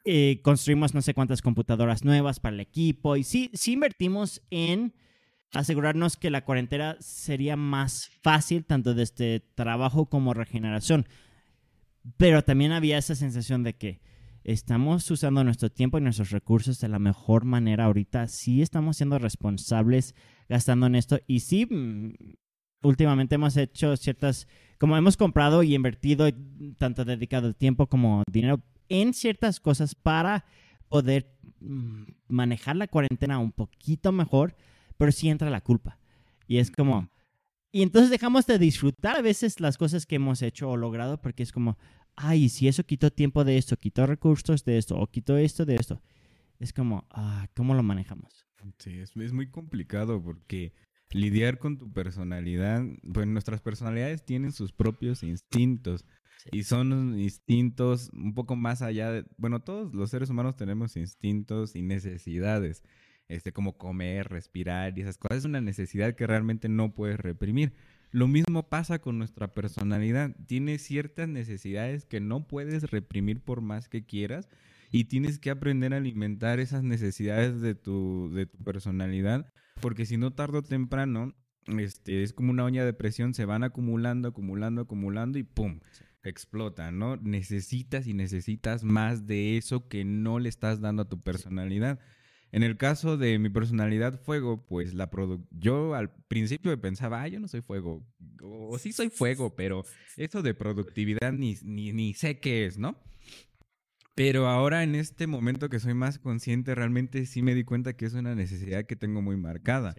[0.06, 4.94] Eh, construimos no sé cuántas computadoras nuevas para el equipo y sí, sí invertimos en
[5.54, 11.06] asegurarnos que la cuarentena sería más fácil tanto desde trabajo como regeneración.
[12.18, 14.00] Pero también había esa sensación de que
[14.44, 18.28] estamos usando nuestro tiempo y nuestros recursos de la mejor manera ahorita.
[18.28, 20.16] Sí estamos siendo responsables
[20.48, 21.20] gastando en esto.
[21.28, 22.14] Y sí, mm,
[22.82, 24.48] últimamente hemos hecho ciertas,
[24.78, 26.30] como hemos comprado y invertido,
[26.78, 30.46] tanto dedicado tiempo como dinero en ciertas cosas para
[30.90, 34.56] poder mm, manejar la cuarentena un poquito mejor,
[34.98, 36.00] pero sí entra la culpa.
[36.48, 37.10] Y es como...
[37.72, 41.44] Y entonces dejamos de disfrutar a veces las cosas que hemos hecho o logrado porque
[41.44, 41.78] es como,
[42.20, 45.76] ay, si eso quitó tiempo de esto, quitó recursos de esto o quitó esto de
[45.76, 46.02] esto.
[46.60, 48.46] Es como, ah, ¿cómo lo manejamos?
[48.78, 50.74] Sí, es, es muy complicado porque
[51.12, 56.06] lidiar con tu personalidad, pues nuestras personalidades tienen sus propios instintos
[56.52, 61.76] y son instintos un poco más allá de, bueno, todos los seres humanos tenemos instintos
[61.76, 62.84] y necesidades,
[63.30, 67.74] este, como comer, respirar y esas cosas, es una necesidad que realmente no puedes reprimir.
[68.12, 73.88] Lo mismo pasa con nuestra personalidad, tiene ciertas necesidades que no puedes reprimir por más
[73.88, 74.50] que quieras
[74.92, 80.18] y tienes que aprender a alimentar esas necesidades de tu, de tu personalidad, porque si
[80.18, 81.36] no tarde o temprano,
[81.68, 85.80] este, es como una olla de presión, se van acumulando, acumulando, acumulando y ¡pum!
[86.24, 87.18] explotan, ¿no?
[87.18, 92.00] Necesitas y necesitas más de eso que no le estás dando a tu personalidad.
[92.52, 97.28] En el caso de mi personalidad fuego, pues la produ yo al principio pensaba, ah,
[97.28, 98.04] yo no soy fuego,
[98.42, 99.86] o, sí soy fuego, pero
[100.18, 102.98] eso de productividad ni, ni, ni sé qué es, ¿no?
[104.16, 108.06] Pero ahora en este momento que soy más consciente, realmente sí me di cuenta que
[108.06, 109.96] es una necesidad que tengo muy marcada.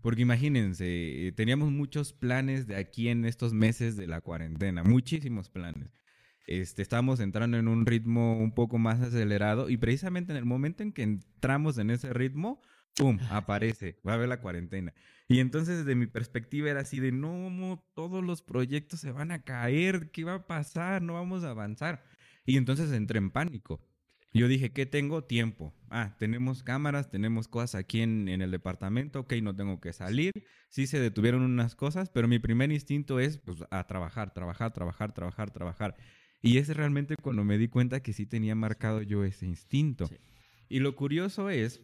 [0.00, 5.48] Porque imagínense, eh, teníamos muchos planes de aquí en estos meses de la cuarentena, muchísimos
[5.48, 6.03] planes.
[6.46, 10.82] Este, estábamos entrando en un ritmo un poco más acelerado y precisamente en el momento
[10.82, 12.60] en que entramos en ese ritmo,
[12.96, 13.18] ¡pum!
[13.30, 14.92] aparece, va a haber la cuarentena.
[15.26, 19.42] Y entonces desde mi perspectiva era así de, no, todos los proyectos se van a
[19.42, 21.02] caer, ¿qué va a pasar?
[21.02, 22.04] No vamos a avanzar.
[22.44, 23.80] Y entonces entré en pánico.
[24.34, 25.22] Yo dije, ¿qué tengo?
[25.22, 25.72] Tiempo.
[25.90, 30.32] Ah, tenemos cámaras, tenemos cosas aquí en, el departamento, ok, no tengo que salir.
[30.68, 35.12] Sí se detuvieron unas cosas, pero mi primer instinto es pues, a trabajar, trabajar, trabajar,
[35.12, 35.96] trabajar, trabajar.
[36.44, 40.08] Y es realmente cuando me di cuenta que sí tenía marcado yo ese instinto.
[40.68, 41.80] Y lo curioso es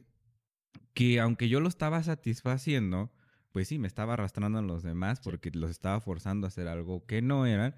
[0.95, 3.11] que aunque yo lo estaba satisfaciendo,
[3.53, 7.07] pues sí, me estaba arrastrando a los demás porque los estaba forzando a hacer algo
[7.07, 7.75] que no eran.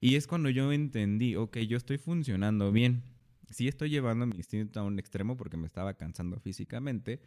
[0.00, 3.02] Y es cuando yo entendí, ok, yo estoy funcionando bien
[3.50, 7.20] sí estoy llevando mi instinto a un extremo porque me estaba cansando físicamente,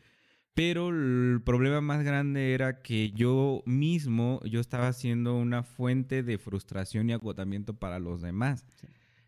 [0.53, 6.37] pero el problema más grande era que yo mismo, yo estaba siendo una fuente de
[6.37, 8.65] frustración y agotamiento para los demás.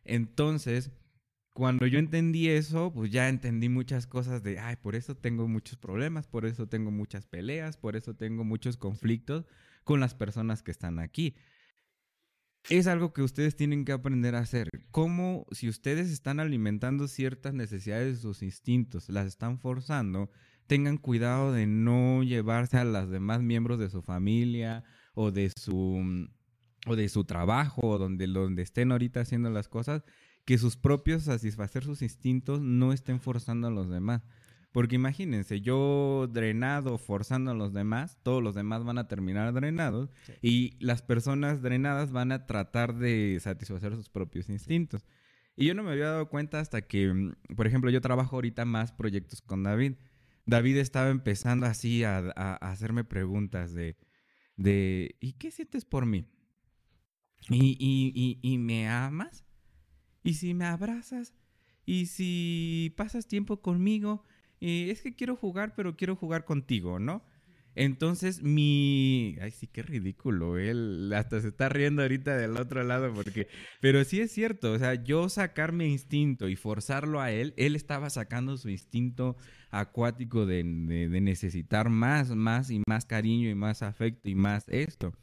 [0.04, 0.92] Entonces,
[1.54, 5.78] cuando yo entendí eso, pues ya entendí muchas cosas de, ay, por eso tengo muchos
[5.78, 9.46] problemas, por eso tengo muchas peleas, por eso tengo muchos conflictos
[9.84, 11.36] con las personas que están aquí
[12.70, 14.70] es algo que ustedes tienen que aprender a hacer.
[14.92, 20.30] Como si ustedes están alimentando ciertas necesidades de sus instintos, las están forzando,
[20.68, 24.84] tengan cuidado de no llevarse a los demás miembros de su familia
[25.14, 26.28] o de su
[26.86, 30.04] o de su trabajo o donde, donde estén ahorita haciendo las cosas,
[30.46, 34.24] que sus propios satisfacer sus instintos no estén forzando a los demás.
[34.72, 40.10] Porque imagínense, yo drenado, forzando a los demás, todos los demás van a terminar drenados
[40.42, 45.06] y las personas drenadas van a tratar de satisfacer sus propios instintos.
[45.58, 48.64] Y yo no me había dado cuenta hasta que, mm, por ejemplo, yo trabajo ahorita
[48.64, 49.96] más proyectos con David.
[50.46, 52.30] David estaba empezando así a,
[52.62, 53.98] hacerme preguntas de,
[54.56, 56.26] de, ¿y qué sientes por mí?
[57.50, 59.46] ¿Y, y, y me amas?
[60.24, 61.34] ¿Y si me abrazas?
[61.86, 64.24] ¿Y si pasas tiempo conmigo?
[64.60, 67.24] y es que quiero jugar, pero quiero jugar contigo, ¿no?
[67.74, 69.38] Entonces mi...
[69.42, 70.58] Ay, sí, qué ridículo.
[70.58, 73.48] Él hasta se está riendo ahorita del otro lado porque...
[73.80, 77.76] Pero sí es cierto, o sea, yo sacar mi instinto y forzarlo a él, él
[77.76, 79.38] estaba sacando su instinto
[79.70, 85.14] acuático de, de necesitar más, más y más cariño y más afecto y más esto.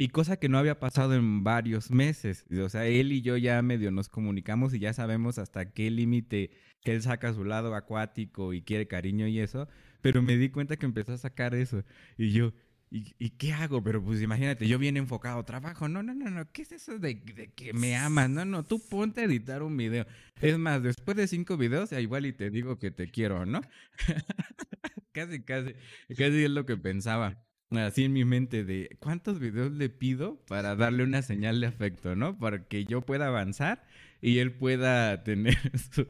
[0.00, 2.46] Y cosa que no había pasado en varios meses.
[2.58, 6.52] O sea, él y yo ya medio nos comunicamos y ya sabemos hasta qué límite
[6.80, 9.68] que él saca su lado acuático y quiere cariño y eso,
[10.00, 11.84] pero me di cuenta que empezó a sacar eso
[12.16, 12.54] y yo,
[12.90, 13.84] ¿y, qué hago?
[13.84, 17.20] Pero pues imagínate, yo bien enfocado, trabajo, no, no, no, no, ¿qué es eso de,
[17.54, 18.30] que me amas?
[18.30, 20.06] No, no, tú ponte a editar un video.
[20.40, 23.60] Es más, después de cinco videos, igual y te digo que te quiero, ¿no?
[25.12, 25.74] casi, casi,
[26.16, 27.36] casi es lo que pensaba
[27.78, 32.16] así en mi mente de cuántos videos le pido para darle una señal de afecto,
[32.16, 32.38] ¿no?
[32.38, 33.86] Para que yo pueda avanzar
[34.20, 36.06] y él pueda tener su,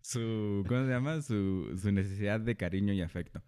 [0.00, 1.20] su ¿cómo se llama?
[1.22, 3.42] Su, su necesidad de cariño y afecto.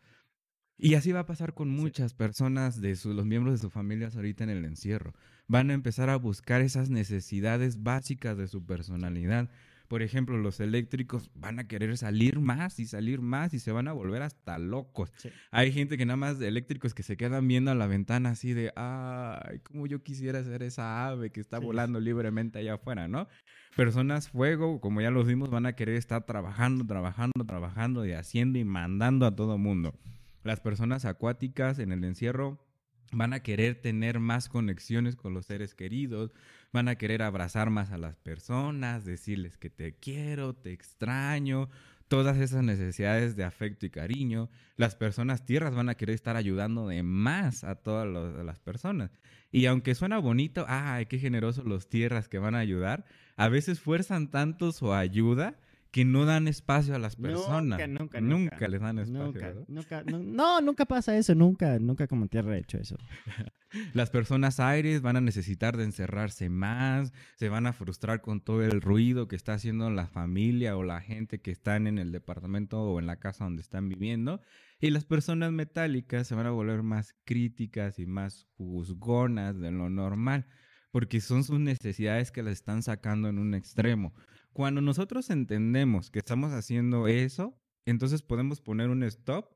[0.76, 4.44] Y así va a pasar con muchas personas de los miembros de su familia ahorita
[4.44, 5.14] en el encierro.
[5.46, 9.50] Van a empezar a buscar esas necesidades básicas de su personalidad
[9.90, 13.88] por ejemplo, los eléctricos van a querer salir más y salir más y se van
[13.88, 15.12] a volver hasta locos.
[15.50, 18.52] Hay gente que nada más de eléctricos que se quedan viendo a la ventana así
[18.52, 23.26] de, ay, como yo quisiera ser esa ave que está volando libremente allá afuera, ¿no?
[23.74, 28.60] Personas fuego, como ya los vimos, van a querer estar trabajando, trabajando, trabajando y haciendo
[28.60, 29.98] y mandando a todo mundo.
[30.44, 32.64] Las personas acuáticas en el encierro
[33.12, 36.32] van a querer tener más conexiones con los seres queridos,
[36.72, 41.68] van a querer abrazar más a las personas, decirles que te quiero, te extraño,
[42.08, 44.50] todas esas necesidades de afecto y cariño.
[44.76, 48.08] Las personas tierras van a querer estar ayudando de más a todas
[48.44, 49.10] las personas.
[49.52, 53.04] Y aunque suena bonito, ay, qué generosos los tierras que van a ayudar,
[53.36, 55.56] a veces fuerzan tanto su ayuda
[55.90, 57.78] que no dan espacio a las personas.
[57.80, 58.68] Nunca, nunca, nunca.
[58.68, 59.64] les dan espacio.
[59.66, 62.96] Nunca, no, nunca pasa eso, nunca, nunca como tierra ha hecho eso.
[63.92, 68.62] las personas aires van a necesitar de encerrarse más, se van a frustrar con todo
[68.62, 72.80] el ruido que está haciendo la familia o la gente que están en el departamento
[72.80, 74.40] o en la casa donde están viviendo.
[74.80, 79.90] Y las personas metálicas se van a volver más críticas y más juzgonas de lo
[79.90, 80.46] normal,
[80.90, 84.14] porque son sus necesidades que las están sacando en un extremo.
[84.52, 89.52] Cuando nosotros entendemos que estamos haciendo eso, entonces podemos poner un stop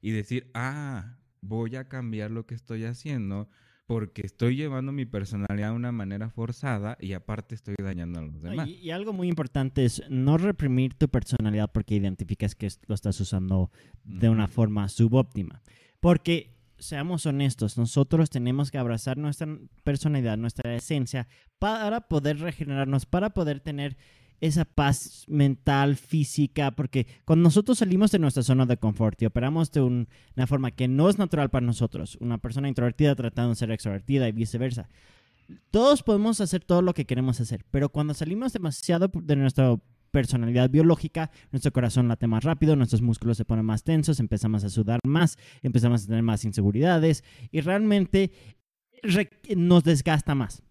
[0.00, 3.48] y decir, ah, voy a cambiar lo que estoy haciendo
[3.88, 8.42] porque estoy llevando mi personalidad de una manera forzada y aparte estoy dañando a los
[8.42, 8.68] demás.
[8.68, 13.70] Y, algo muy importante es no reprimir tu personalidad porque identificas que lo estás usando
[14.04, 15.62] de una forma subóptima.
[16.00, 19.48] Porque seamos honestos, nosotros tenemos que abrazar nuestra
[19.84, 21.26] personalidad, nuestra esencia,
[21.58, 23.96] para poder regenerarnos, para poder tener
[24.40, 29.70] esa paz mental, física, porque cuando nosotros salimos de nuestra zona de confort y operamos
[29.72, 33.56] de un- una forma que no es natural para nosotros, una persona introvertida tratando de
[33.56, 34.88] ser extrovertida y viceversa,
[35.70, 39.76] todos podemos hacer todo lo que queremos hacer, pero cuando salimos demasiado de nuestra
[40.10, 44.70] personalidad biológica, nuestro corazón late más rápido, nuestros músculos se ponen más tensos, empezamos a
[44.70, 48.30] sudar más, empezamos a tener más inseguridades y realmente
[49.02, 50.62] re- nos desgasta más.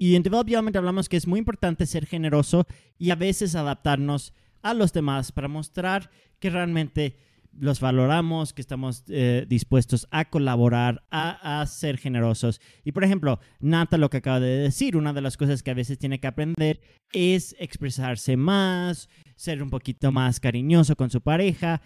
[0.00, 2.66] Y en Development hablamos que es muy importante ser generoso
[2.98, 4.32] y a veces adaptarnos
[4.62, 7.18] a los demás para mostrar que realmente
[7.52, 12.62] los valoramos, que estamos eh, dispuestos a colaborar, a, a ser generosos.
[12.82, 15.74] Y por ejemplo, Nata lo que acaba de decir, una de las cosas que a
[15.74, 16.80] veces tiene que aprender
[17.12, 21.82] es expresarse más, ser un poquito más cariñoso con su pareja,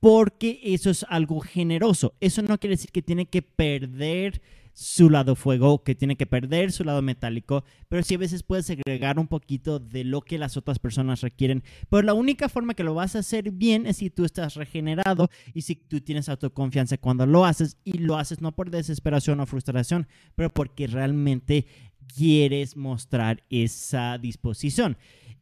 [0.00, 2.14] porque eso es algo generoso.
[2.18, 4.40] Eso no quiere decir que tiene que perder
[4.72, 8.70] su lado fuego, que tiene que perder su lado metálico, pero sí a veces puedes
[8.70, 11.62] agregar un poquito de lo que las otras personas requieren.
[11.90, 15.28] Pero la única forma que lo vas a hacer bien es si tú estás regenerado
[15.52, 19.46] y si tú tienes autoconfianza cuando lo haces y lo haces no por desesperación o
[19.46, 21.66] frustración, pero porque realmente
[22.14, 24.96] quieres mostrar esa disposición.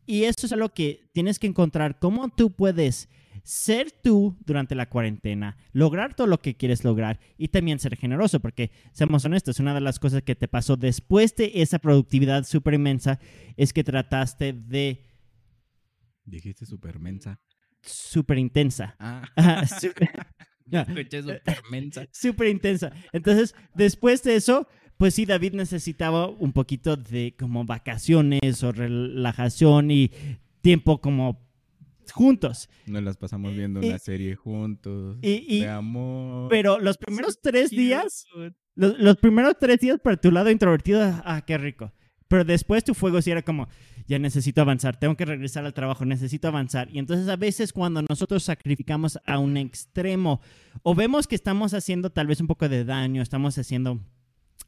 [0.06, 3.08] Y eso es algo que tienes que encontrar cómo tú puedes
[3.42, 8.40] ser tú durante la cuarentena, lograr todo lo que quieres lograr y también ser generoso,
[8.40, 12.74] porque seamos honestos, una de las cosas que te pasó después de esa productividad súper
[12.74, 13.18] inmensa
[13.56, 15.04] es que trataste de
[16.24, 17.40] Dijiste super mensa.
[17.82, 18.94] súper intensa.
[18.98, 19.22] Ah,
[19.80, 20.10] súper-
[20.86, 22.92] super súper intensa.
[23.12, 29.90] Entonces, después de eso, pues sí, David necesitaba un poquito de como vacaciones o relajación
[29.90, 30.10] y
[30.60, 31.49] tiempo como
[32.12, 32.68] juntos.
[32.86, 35.18] Nos las pasamos viendo Y- una serie juntos.
[35.22, 36.48] y- y- de amor.
[36.50, 38.24] Pero los primeros tres días,
[38.74, 41.92] los, los primeros tres días para tu lado introvertido, ah, qué rico.
[42.28, 43.66] Pero después tu fuego sí era como,
[44.06, 46.88] ya necesito avanzar, tengo que regresar al trabajo, necesito avanzar.
[46.92, 50.40] Y entonces a veces cuando nosotros sacrificamos a un extremo
[50.84, 54.00] o vemos que estamos haciendo tal vez un poco de daño, estamos haciendo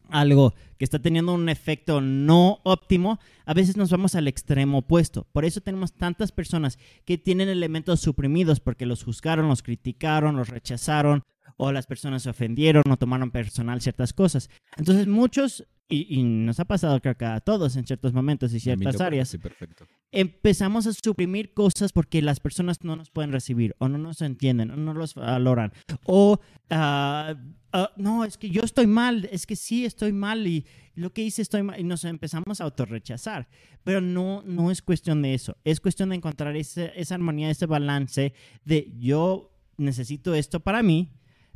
[0.09, 5.27] algo que está teniendo un efecto no óptimo, a veces nos vamos al extremo opuesto.
[5.33, 10.49] Por eso tenemos tantas personas que tienen elementos suprimidos porque los juzgaron, los criticaron, los
[10.49, 11.23] rechazaron
[11.57, 14.51] o las personas se ofendieron o tomaron personal ciertas cosas.
[14.77, 18.61] Entonces muchos, y, y nos ha pasado creo que a todos en ciertos momentos y
[18.61, 19.87] ciertas áreas, Sí, perfecto.
[20.11, 24.71] empezamos a suprimir cosas porque las personas no nos pueden recibir o no nos entienden
[24.71, 25.73] o no los valoran
[26.05, 26.41] o
[26.71, 27.35] ah,
[27.73, 31.23] ah, no, es que yo estoy mal, es que sí estoy mal y lo que
[31.23, 33.49] hice estoy mal y nos empezamos a autorrechazar.
[33.85, 38.35] Pero no, no es cuestión de eso, es cuestión de encontrar esa armonía, ese balance
[38.65, 41.11] de yo necesito esto para mí,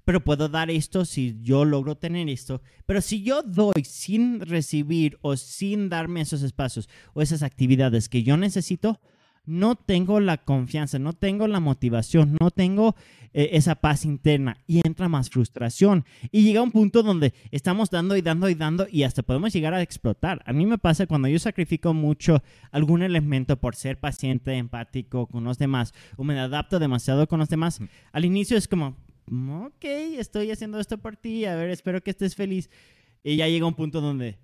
[0.04, 2.62] pero puedo dar esto si yo logro tener esto.
[2.86, 8.22] Pero si yo doy sin recibir o sin darme esos espacios o esas actividades que
[8.22, 9.00] yo necesito,
[9.46, 12.94] no tengo la confianza, no tengo la motivación, no tengo
[13.32, 16.04] eh, esa paz interna y entra más frustración.
[16.32, 19.72] Y llega un punto donde estamos dando y dando y dando y hasta podemos llegar
[19.74, 20.42] a explotar.
[20.46, 22.42] A mí me pasa cuando yo sacrifico mucho
[22.72, 27.48] algún elemento por ser paciente, empático con los demás o me adapto demasiado con los
[27.48, 27.80] demás,
[28.12, 28.96] al inicio es como,
[29.66, 29.84] ok,
[30.18, 32.70] estoy haciendo esto por ti, a ver, espero que estés feliz.
[33.22, 34.38] Y ya llega un punto donde,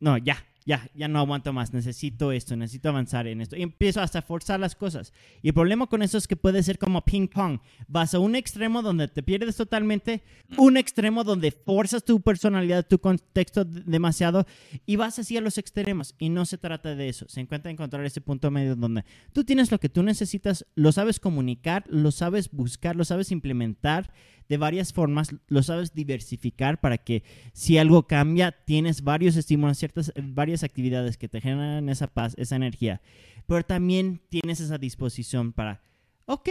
[0.00, 0.36] no, ya,
[0.68, 3.56] ya, ya no aguanto más, necesito esto, necesito avanzar en esto.
[3.56, 5.14] Y empiezo hasta a forzar las cosas.
[5.40, 7.60] Y el problema con eso es que puede ser como ping pong.
[7.86, 10.22] Vas a un extremo donde te pierdes totalmente,
[10.58, 14.46] un extremo donde forzas tu personalidad, tu contexto demasiado
[14.84, 16.14] y vas así a los extremos.
[16.18, 17.26] Y no se trata de eso.
[17.30, 21.18] Se encuentra encontrar ese punto medio donde tú tienes lo que tú necesitas, lo sabes
[21.18, 24.12] comunicar, lo sabes buscar, lo sabes implementar
[24.48, 27.22] de varias formas, lo sabes diversificar para que
[27.52, 32.34] si algo cambia, tienes varios estímulos, ciertas, eh, varias actividades que te generan esa paz,
[32.38, 33.02] esa energía,
[33.46, 35.82] pero también tienes esa disposición para,
[36.24, 36.48] ok,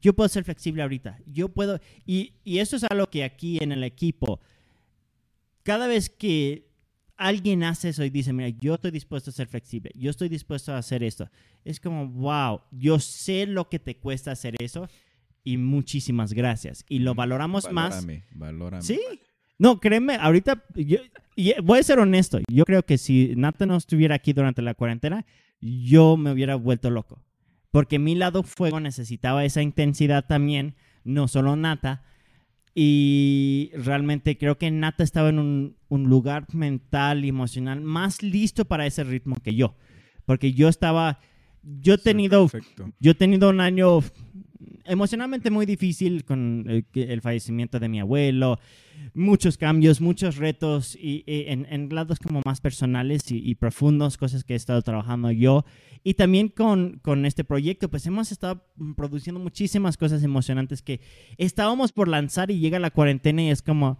[0.00, 3.72] yo puedo ser flexible ahorita, yo puedo, y, y eso es algo que aquí en
[3.72, 4.40] el equipo,
[5.64, 6.70] cada vez que
[7.16, 10.72] alguien hace eso y dice, mira, yo estoy dispuesto a ser flexible, yo estoy dispuesto
[10.72, 11.28] a hacer esto,
[11.62, 14.88] es como, wow, yo sé lo que te cuesta hacer eso
[15.44, 16.84] y muchísimas gracias.
[16.88, 18.06] Y lo valoramos más.
[18.34, 18.82] Valórame.
[18.82, 19.00] Sí.
[19.58, 20.98] No, créeme, ahorita, yo,
[21.36, 24.74] y voy a ser honesto, yo creo que si Nata no estuviera aquí durante la
[24.74, 25.24] cuarentena,
[25.60, 27.22] yo me hubiera vuelto loco.
[27.70, 30.74] Porque mi lado fuego necesitaba esa intensidad también,
[31.04, 32.02] no solo Nata.
[32.74, 38.64] Y realmente creo que Nata estaba en un, un lugar mental y emocional más listo
[38.64, 39.76] para ese ritmo que yo.
[40.24, 41.20] Porque yo estaba,
[41.62, 42.90] yo he tenido Perfecto.
[42.98, 44.00] yo he tenido un año
[44.84, 48.58] emocionalmente muy difícil con el, que- el fallecimiento de mi abuelo,
[49.14, 54.16] muchos cambios, muchos retos y, y en, en lados como más personales y, y profundos,
[54.16, 55.64] cosas que he estado trabajando yo.
[56.04, 58.64] Y también con, con este proyecto, pues hemos estado
[58.96, 61.00] produciendo muchísimas cosas emocionantes que
[61.38, 63.98] estábamos por lanzar y llega la cuarentena y es como,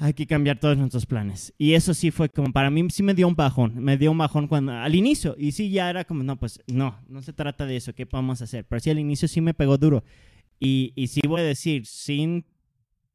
[0.00, 1.52] hay que cambiar todos nuestros planes.
[1.58, 4.18] Y eso sí fue como, para mí sí me dio un bajón, me dio un
[4.18, 7.66] bajón cuando, al inicio, y sí ya era como, no, pues no, no se trata
[7.66, 8.64] de eso, ¿qué podemos hacer?
[8.64, 10.04] Pero sí al inicio sí me pegó duro.
[10.60, 12.44] Y, y sí voy a decir, sin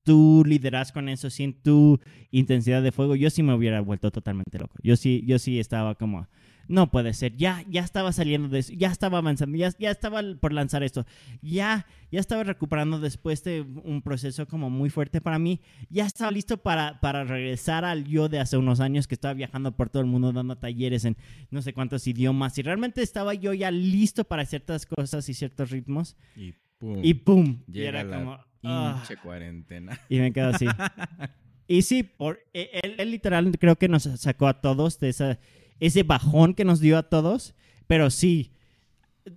[0.04, 2.00] tu liderazgo en eso, sin tu
[2.32, 4.76] intensidad de fuego, yo sí me hubiera vuelto totalmente loco.
[4.84, 6.28] Yo sí, yo sí estaba como,
[6.68, 10.22] no puede ser, ya, ya estaba saliendo de eso, ya estaba avanzando, ya, ya estaba
[10.40, 11.06] por lanzar esto,
[11.42, 15.60] ya, ya estaba recuperando después de un proceso como muy fuerte para mí,
[15.90, 19.76] ya estaba listo para, para regresar al yo de hace unos años que estaba viajando
[19.76, 21.18] por todo el mundo dando talleres en
[21.52, 25.70] no sé cuántos idiomas y realmente estaba yo ya listo para ciertas cosas y ciertos
[25.70, 27.00] ritmos Y pum.
[27.04, 27.64] y ¡pum!
[27.72, 28.40] Y era la como...
[28.64, 28.96] ah.
[29.06, 30.00] Pinche cuarentena.
[30.10, 30.66] Y me quedo así.
[31.68, 35.40] y sí, por, e- él, él literal creo que nos sacó a todos de esa,
[35.80, 37.56] ese bajón que nos dio a todos.
[37.88, 38.52] Pero sí,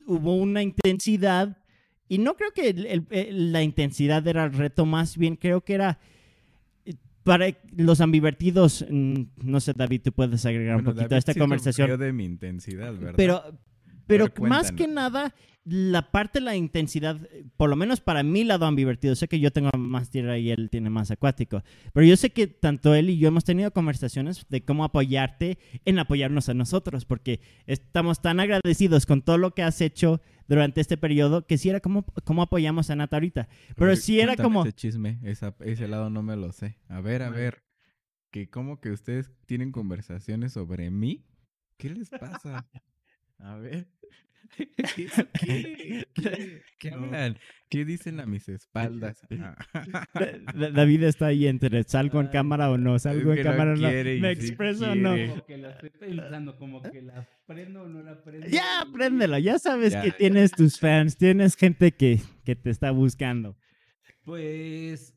[0.07, 1.57] hubo una intensidad.
[2.09, 5.75] Y no creo que el- el- la intensidad era el reto, más bien creo que
[5.75, 5.99] era
[6.85, 8.85] eh, para los ambivertidos.
[8.89, 11.99] mm, No sé, David, tú puedes agregar un Bueno, poquito David a esta sí conversación.
[11.99, 13.15] de mi intensidad, ¿verdad?
[13.17, 13.43] Pero,
[14.07, 15.35] pero ver, más que nada,
[15.69, 19.41] la parte de la intensidad, eh, por lo menos para mí, lado ambivertido, sé que
[19.41, 23.11] yo tengo más tierra y él tiene más acuático, pero yo sé que tanto él
[23.11, 28.39] y yo hemos tenido conversaciones de cómo apoyarte en apoyarnos a nosotros, porque estamos tan
[28.39, 32.43] agradecidos con todo lo que has hecho durante este periodo, que sí era como, cómo
[32.43, 33.49] apoyamos a Nata ahorita.
[33.75, 34.63] Pero sí era como...
[34.63, 36.79] Ese chisme, esa- ese lado no me lo sé.
[36.89, 37.65] A ver, a ver.
[38.31, 41.25] Que como que ustedes tienen conversaciones sobre mí.
[41.77, 42.69] ¿Qué les pasa?
[43.39, 43.89] A ver.
[44.57, 44.69] ¿Qué,
[45.41, 46.97] qué, qué- qué No.
[47.07, 47.39] hablan?
[47.69, 49.21] ¿Qué dicen a mis espaldas?
[49.41, 49.57] Ah.
[50.15, 53.77] Da- Da- David está ahí entre salgo en cámara o no, salgo en cámara o
[53.77, 55.17] no, me expreso o no.
[55.17, 58.47] Como que la estoy pensando, como que la prendo o no la prendo.
[58.49, 60.03] Ya, préndelo, ya sabes Ya.
[60.03, 63.57] que tienes tus fans, tienes gente que, que te está buscando.
[64.25, 65.13] Pues.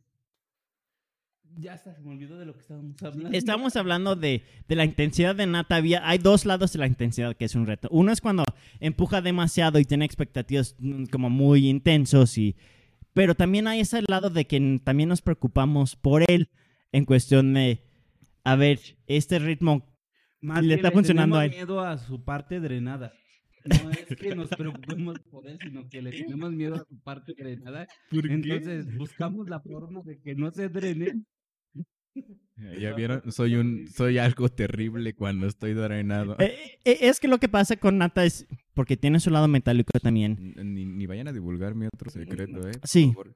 [1.60, 3.38] Ya hasta se me olvidó de lo que estábamos hablando.
[3.38, 5.76] Estamos hablando de, de la intensidad de Nata.
[5.76, 7.88] Había- hay dos lados de la intensidad que es un reto.
[7.91, 8.43] Uno es cuando
[8.80, 12.55] empuja demasiado y tiene expectativas mm, como muy intensos, y,
[13.14, 16.49] pero también hay ese lado de que también nos preocupamos por él
[16.91, 17.84] en cuestión de,
[18.43, 19.86] a ver, este ritmo
[20.41, 21.66] Más le está funcionando a tenemos él.
[21.68, 23.12] miedo a su parte drenada.
[23.84, 27.34] No es que nos preocupemos por él, sino que le tenemos miedo a su parte
[27.38, 27.86] drenada.
[28.10, 31.24] Entonces buscamos la forma de que no se drene.
[32.78, 36.36] Ya vieron, soy un, soy algo terrible cuando estoy drenado.
[36.39, 39.97] Eh, eh, es que lo que pasa con Nata es porque tiene su lado metálico
[39.99, 40.55] también.
[40.57, 42.74] Ni, ni vayan a divulgar mi otro secreto, ¿eh?
[42.74, 43.07] Por Sí.
[43.14, 43.34] favor.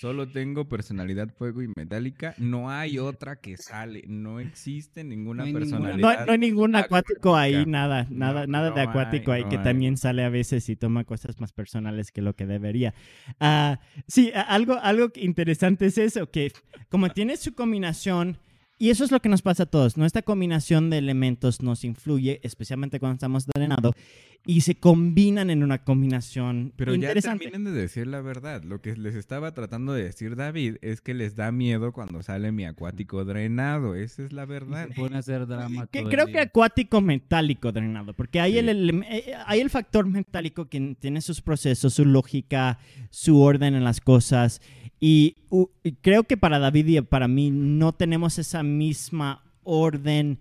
[0.00, 2.34] Solo tengo personalidad fuego y metálica.
[2.38, 4.02] No hay otra que sale.
[4.06, 5.70] No existe ninguna No hay ninguna.
[5.76, 6.00] personalidad.
[6.00, 9.44] No, hay- no hay ningún acuático ahí, nada, nada, No, nada de acuático hay, ahí
[9.44, 9.62] no que hay.
[9.62, 12.94] también sale a veces y toma cosas más personales que lo que debería.
[13.40, 13.78] Ah,
[14.08, 16.50] sí, algo, algo interesante es eso, que
[16.88, 18.38] como tiene su combinación,
[18.80, 22.40] y eso es lo que nos pasa a todos, nuestra combinación de elementos nos influye,
[22.42, 23.94] especialmente cuando estamos drenado,
[24.46, 27.44] y se combinan en una combinación Pero ya interesante.
[27.50, 28.62] terminen de decir la verdad.
[28.64, 32.50] Lo que les estaba tratando de decir David es que les da miedo cuando sale
[32.50, 33.94] mi acuático drenado.
[33.94, 34.88] Esa es la Y verdad.
[34.88, 36.42] se pone a hacer drama Que creo que día.
[36.44, 38.58] acuático metálico drenado, porque hay, Sí.
[38.60, 42.78] el, elem- eh, hay el factor metálico que tiene sus procesos, su lógica,
[43.10, 44.62] su orden en las cosas.
[45.00, 45.36] Y,
[46.02, 50.38] creo que para David y para mí no tenemos esa misma orden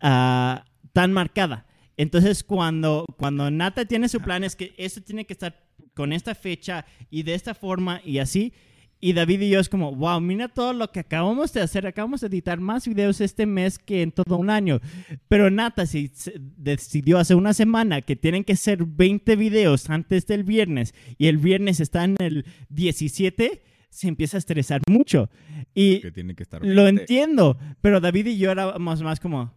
[0.00, 1.66] ah, tan marcada.
[1.96, 5.62] Entonces, cuando, cuando Nata tiene su plan, es que esto tiene que estar
[5.94, 8.52] con esta fecha y de esta forma y así.
[9.00, 11.86] Y David y yo es como, wow, mira todo lo que acabamos de hacer.
[11.86, 14.80] Acabamos de editar más videos este mes que en todo un año.
[15.28, 20.26] Pero Nata si se- decidió hace una semana que tienen que ser 20 videos antes
[20.26, 23.62] del viernes y el viernes está en el 17,
[23.94, 25.30] se empieza a estresar mucho.
[25.72, 26.64] Y Que tiene que estar.
[26.64, 29.54] lo entiendo, pero David y yo éramos más como,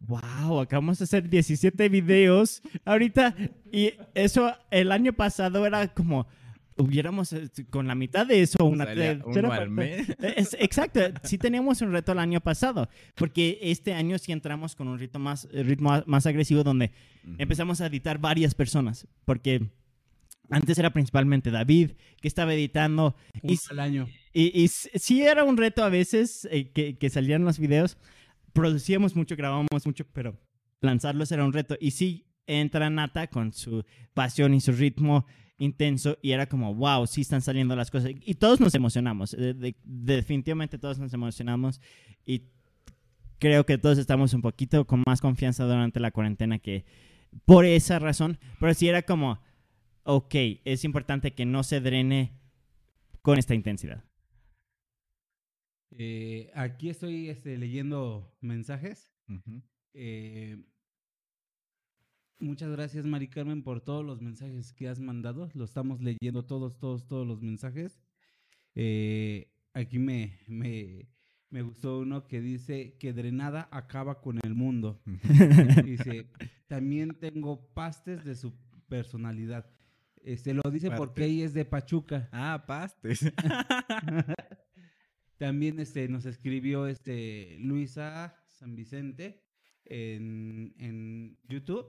[0.00, 3.34] wow, acabamos de hacer 17 videos ahorita.
[3.72, 6.26] Y eso el año pasado era como,
[6.76, 9.24] hubiéramos eh, con la mitad de eso, una tercera.
[10.36, 14.88] Es- exacto, sí teníamos un reto el año pasado, porque este año sí entramos con
[14.88, 16.90] un ritmo más, ritmo más agresivo donde
[17.38, 19.70] empezamos a editar varias personas, porque
[20.50, 24.08] antes era principalmente David que estaba editando y, al año.
[24.32, 27.96] y, y sí era un reto a veces eh, que, que salían los videos,
[28.52, 30.38] producíamos mucho, grabábamos mucho, pero
[30.80, 33.84] lanzarlos era un reto y sí entra Nata con su
[34.14, 35.26] pasión y su ritmo
[35.58, 38.12] intenso y era como, wow, sí están saliendo las cosas.
[38.24, 41.80] Y todos nos emocionamos, de- de- definitivamente todos nos emocionamos
[42.24, 42.44] y
[43.38, 46.84] creo que todos estamos un poquito con más confianza durante la cuarentena que
[47.44, 49.40] por esa razón, pero sí era como,
[50.10, 50.34] ok,
[50.64, 52.32] es importante que no se drene
[53.22, 54.04] con esta intensidad.
[55.92, 59.12] Eh, aquí estoy este, leyendo mensajes.
[59.94, 60.56] Eh,
[62.40, 65.48] muchas gracias, Mari Carmen, por todos los mensajes que has mandado.
[65.54, 68.00] Lo estamos leyendo todos, todos, todos los mensajes.
[68.74, 71.08] Eh, aquí me, me,
[71.50, 75.00] me gustó uno que dice que drenada acaba con el mundo.
[75.84, 76.26] Dice,
[76.66, 78.52] también tengo pastes de su
[78.88, 79.70] personalidad.
[80.22, 82.28] Este lo dice porque ella es de Pachuca.
[82.32, 83.20] Ah, pastes.
[85.38, 89.42] También este, nos escribió este, Luisa San Vicente
[89.84, 91.86] en, en YouTube.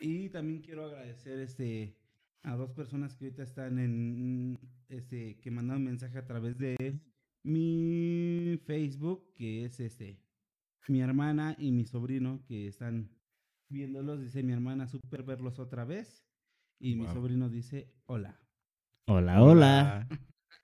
[0.00, 1.98] Y también quiero agradecer este,
[2.42, 7.00] a dos personas que ahorita están en este, que mandaron mensaje a través de
[7.42, 10.20] mi Facebook, que es este
[10.88, 13.10] mi hermana y mi sobrino que están
[13.68, 14.20] viéndolos.
[14.20, 16.24] Dice mi hermana, super verlos otra vez.
[16.80, 17.14] Y mi Wow.
[17.14, 18.40] sobrino dice, hola.
[19.06, 20.08] Hola, hola.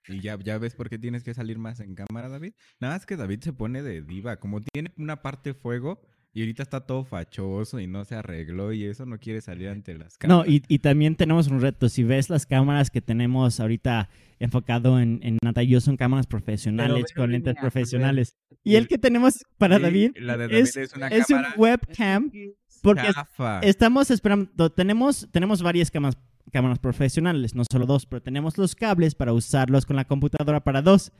[0.07, 2.53] Y ya, ya ves por qué tienes que salir más en cámara, David.
[2.79, 4.37] Nada más que David se pone de diva.
[4.37, 5.99] Como tiene una parte fuego
[6.31, 9.97] y ahorita está todo fachoso y no se arregló y eso no quiere salir ante
[9.97, 10.45] las cámaras.
[10.45, 11.89] No, y, y también tenemos un reto.
[11.89, 16.27] Si ves las cámaras que tenemos ahorita enfocado en, en Nata y yo, son cámaras
[16.27, 18.35] profesionales, con lentes profesionales.
[18.63, 21.37] Y el que tenemos para Sí, David, la de David es, es una es un
[21.37, 22.31] cámara webcam
[22.85, 23.59] porque chafa.
[23.61, 26.17] estamos esperando, tenemos, tenemos varias cámaras,
[26.51, 30.81] cámaras profesionales, no solo dos, pero tenemos los cables para usarlos con la computadora para
[30.81, 31.11] dos.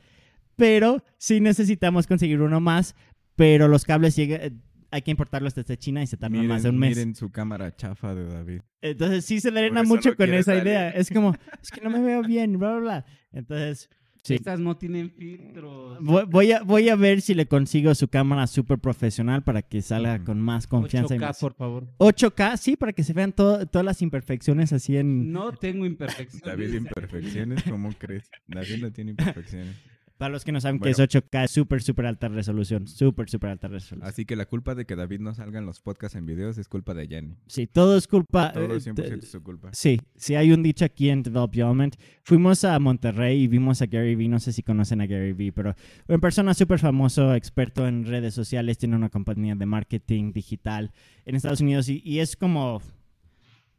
[0.56, 2.94] Pero sí necesitamos conseguir uno más,
[3.34, 4.52] pero los cables llega- eh,
[4.90, 6.96] hay que importarlos desde China y se tardan miren, más de un mes.
[6.96, 8.60] miren su cámara chafa de David.
[8.80, 10.62] Entonces sí se drena eso mucho no con esa salir.
[10.68, 10.90] idea.
[10.90, 13.04] Es como, es que no me veo bien, bla, bla, bla.
[13.32, 13.90] Entonces,
[14.26, 14.34] sí.
[14.34, 15.98] Estas no tienen filtros.
[16.00, 19.80] Voy, voy a, voy a ver si le consigo su cámara súper profesional para que
[19.82, 21.14] salga con más confianza.
[21.14, 21.38] y 8K, más.
[21.40, 21.86] por favor.
[21.98, 25.32] 8K, sí, para que se vean to- todas las imperfecciones así en...
[25.32, 26.42] No tengo imperfecciones.
[26.44, 28.30] David, imperfecciones, ¿cómo crees?
[28.46, 29.76] David no tiene imperfecciones.
[30.18, 30.96] Para los que no saben Bueno.
[30.96, 32.86] que es 8K, es súper, súper alta resolución.
[32.86, 34.08] Súper, súper alta resolución.
[34.08, 36.68] Así que la culpa de que David no salga en los podcasts en videos es
[36.68, 37.34] culpa de Jenny.
[37.46, 38.52] Sí, todo es culpa...
[38.52, 39.70] Todo eh, es 100% su culpa.
[39.72, 41.96] Sí, sí hay un dicho aquí en Develop Development.
[42.22, 45.52] Fuimos a Monterrey y vimos a Gary Vee, no sé si conocen a Gary Vee,
[45.52, 45.74] pero
[46.08, 50.92] una persona súper famoso, experto en redes sociales, tiene una compañía de marketing digital
[51.24, 52.80] en Estados Unidos y, y es como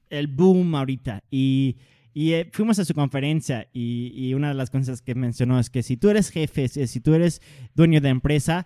[0.09, 1.23] el boom ahorita.
[1.31, 1.77] Y,
[2.17, 5.83] y, eh, fuimos a su conferencia y, una de las cosas que mencionó es que
[5.83, 7.43] si tú eres jefe, si, si tú eres
[7.75, 8.65] dueño de empresa,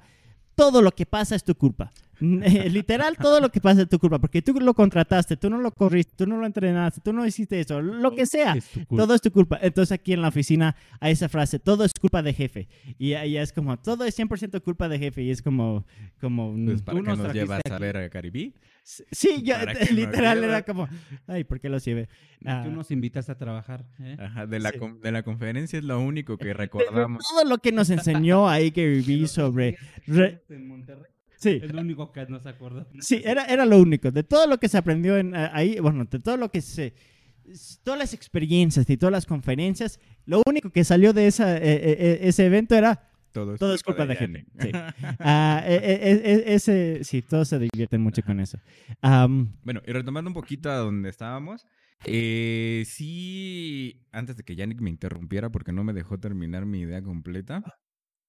[0.55, 1.91] todo lo que pasa es tu culpa.
[2.71, 5.71] Literal, todo lo que pasa es tu culpa, porque tú lo contrataste, tú no lo
[5.71, 8.53] corriste, tú no lo entrenaste, tú no hiciste eso, lo que sea.
[8.53, 8.69] Es.
[8.89, 9.57] Todo es tu culpa.
[9.61, 12.67] Entonces aquí en la oficina hay esa frase, todo es culpa de jefe.
[12.99, 15.23] Y ahí es como, todo es 100% culpa de jefe.
[15.23, 15.85] Y es como,
[16.19, 16.53] como...
[16.65, 18.53] Pues para Tú que nos llevas a ver a Caribí.
[18.83, 19.55] sí, yo,
[19.91, 20.87] literal era como,
[21.27, 22.07] ay, ¿por qué los lleve?
[22.45, 23.85] Ah, Tú nos invitas a trabajar.
[23.99, 24.17] ¿eh?
[24.19, 24.77] Ajá, de la, Sí.
[24.79, 27.23] con- de la conferencia es lo único que recordamos.
[27.27, 29.77] todo lo que nos enseñó ahí Gary Vee sobre...
[30.07, 31.10] re- En Monterrey.
[31.41, 32.87] Sí, Es lo único que nos acordamos.
[33.01, 34.11] Sí, era, era lo único.
[34.11, 36.93] De todo lo que se aprendió en, ahí, bueno, de todo lo que se...
[37.83, 41.97] Todas las experiencias y todas las conferencias, lo único que salió de esa, eh, eh,
[41.99, 44.45] eh, ese evento era Todo es todo es culpa de gente.
[44.59, 44.69] Sí.
[45.19, 48.57] Ah, eh, ese, sí, todos se divierten mucho con eso.
[49.63, 51.65] Bueno, y retomando un poquito a donde estábamos,
[52.05, 57.01] eh, sí, antes de que Yannick me interrumpiera porque no me dejó terminar mi idea
[57.01, 57.63] completa,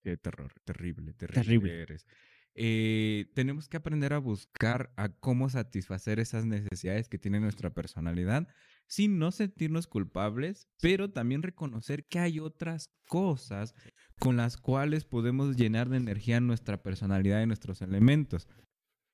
[0.03, 1.83] qué terror, terrible, terrible, Terrible.
[1.83, 2.07] eres.
[2.55, 8.47] Eh, tenemos que aprender a buscar a cómo satisfacer esas necesidades que tiene nuestra personalidad
[8.87, 13.75] sin no sentirnos culpables, pero también reconocer que hay otras cosas
[14.19, 18.49] con las cuales podemos llenar de energía nuestra personalidad y nuestros elementos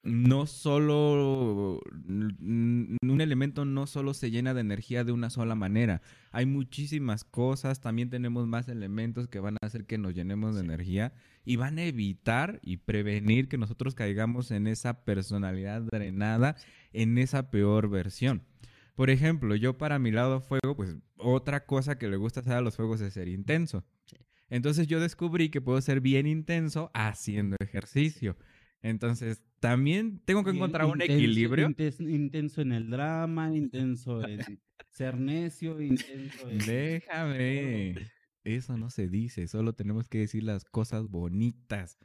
[0.09, 6.03] no solo un elemento no solo se llena de energía de una sola manera.
[6.31, 10.63] Hay muchísimas cosas, también tenemos más elementos que van a hacer que nos llenemos de
[10.63, 11.13] energía
[11.45, 16.57] y van a evitar y prevenir que nosotros caigamos en esa personalidad drenada,
[16.93, 18.43] en esa peor versión.
[18.95, 22.61] Por ejemplo, yo para mi lado fuego, pues otra cosa que le gusta hacer a
[22.61, 23.85] los fuegos es ser intenso.
[24.51, 28.37] Entonces yo descubrí que puedo ser bien intenso haciendo ejercicio.
[28.83, 31.75] Entonces, también tengo que encontrar un intenso- equilibrio.
[32.01, 34.61] intenso en el drama, intenso en
[34.91, 36.59] ser necio, intenso en...
[36.59, 37.95] Déjame.
[38.45, 41.99] Eso no se dice, solo tenemos que decir las cosas bonitas.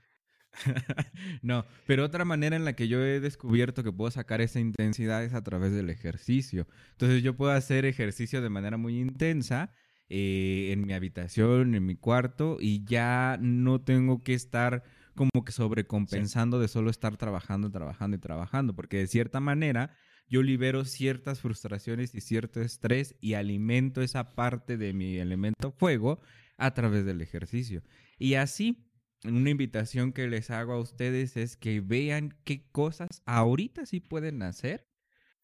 [1.41, 5.23] no, pero otra manera en la que yo he descubierto que puedo sacar esa intensidad
[5.23, 6.67] es a través del ejercicio.
[6.91, 9.71] Entonces yo puedo hacer ejercicio de manera muy intensa
[10.09, 14.83] eh, en mi habitación, en mi cuarto, y ya no tengo que estar
[15.15, 19.95] como que sobrecompensando de solo estar trabajando, trabajando y trabajando, porque de cierta manera
[20.27, 26.21] yo libero ciertas frustraciones y cierto estrés y alimento esa parte de mi elemento fuego
[26.57, 27.83] a través del ejercicio.
[28.17, 28.89] Y así,
[29.25, 34.41] una invitación que les hago a ustedes es que vean qué cosas ahorita sí pueden
[34.41, 34.87] hacer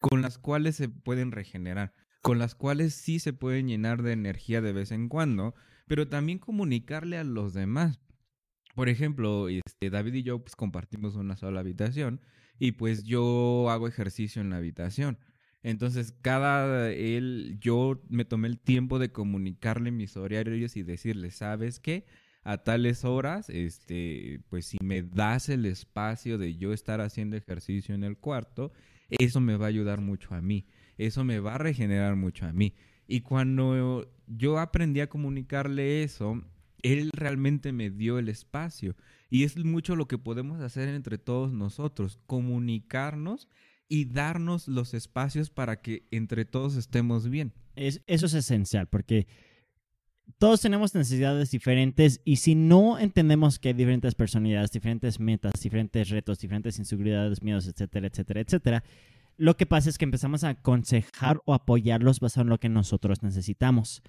[0.00, 1.92] con las cuales se pueden regenerar,
[2.22, 5.54] con las cuales sí se pueden llenar de energía de vez en cuando,
[5.86, 8.00] pero también comunicarle a los demás.
[8.74, 12.20] Por ejemplo, este, David y yo pues, compartimos una sola habitación
[12.58, 15.18] y pues yo hago ejercicio en la habitación.
[15.62, 21.80] Entonces, cada él, yo me tomé el tiempo de comunicarle mis horarios y decirle, ¿sabes
[21.80, 22.06] qué?
[22.42, 27.94] A tales horas, este, pues si me das el espacio de yo estar haciendo ejercicio
[27.94, 28.72] en el cuarto,
[29.10, 30.66] eso me va a ayudar mucho a mí.
[30.96, 32.74] Eso me va a regenerar mucho a mí.
[33.06, 36.42] Y cuando yo aprendí a comunicarle eso,
[36.82, 38.96] él realmente me dio el espacio.
[39.30, 43.48] Y es mucho lo que podemos hacer entre todos nosotros, comunicarnos
[43.88, 47.52] y darnos los espacios para que entre todos estemos bien.
[47.76, 49.26] Es, eso es esencial, porque
[50.38, 56.08] todos tenemos necesidades diferentes y si no entendemos que hay diferentes personalidades, diferentes metas, diferentes
[56.08, 58.84] retos, diferentes inseguridades, miedos, etcétera, etcétera, etcétera,
[59.36, 63.22] lo que pasa es que empezamos a aconsejar o apoyarlos basado en lo que nosotros
[63.22, 64.02] necesitamos.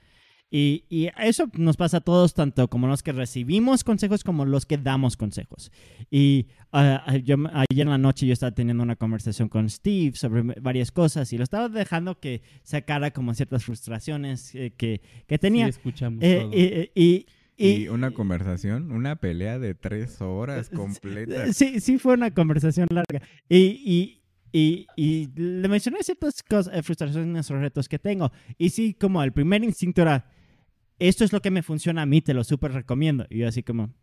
[0.53, 4.77] Y, eso nos pasa a todos, tanto como los que recibimos consejos como los que
[4.77, 5.71] damos consejos.
[6.09, 10.41] Y ah, yo, ayer en la noche yo estaba teniendo una conversación con Steve sobre
[10.59, 15.67] varias cosas y lo estaba dejando que sacara como ciertas frustraciones eh, que, que, tenía.
[15.67, 17.25] Sí, escuchamos eh, y,
[17.57, 21.53] y, una conversación, una pelea de tres horas completa.
[21.53, 23.21] Sí, sí fue una conversación larga.
[23.47, 24.19] Y,
[24.51, 28.31] y, y, le mencioné ciertas cosas, eh, frustraciones o retos que tengo.
[28.57, 30.25] Y sí, como el primer instinto era,
[31.07, 33.25] esto es lo que me funciona a mí, te lo súper recomiendo.
[33.29, 33.93] Y yo así como,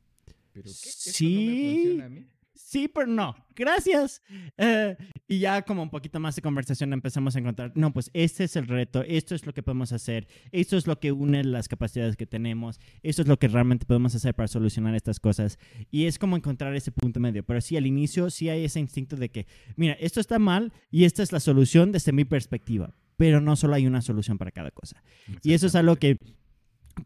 [0.53, 0.71] ¿Pero qué?
[0.73, 2.27] sí, no me
[2.69, 4.21] sí, pero no, gracias.
[4.59, 4.97] Eh,
[5.27, 8.57] y ya como un poquito más de conversación empezamos a encontrar, no, pues este es
[8.57, 12.17] el reto, esto es lo que podemos hacer, esto es lo que une las capacidades
[12.17, 15.59] que tenemos, esto es lo que realmente podemos hacer para solucionar estas cosas.
[15.91, 17.45] Y es como encontrar ese punto medio.
[17.45, 19.47] Pero sí, al inicio sí hay ese instinto de que,
[19.77, 22.95] mira, esto está mal y esta es la solución desde mi perspectiva.
[23.17, 25.03] Pero no solo hay una solución para cada cosa.
[25.43, 26.19] Y eso es algo que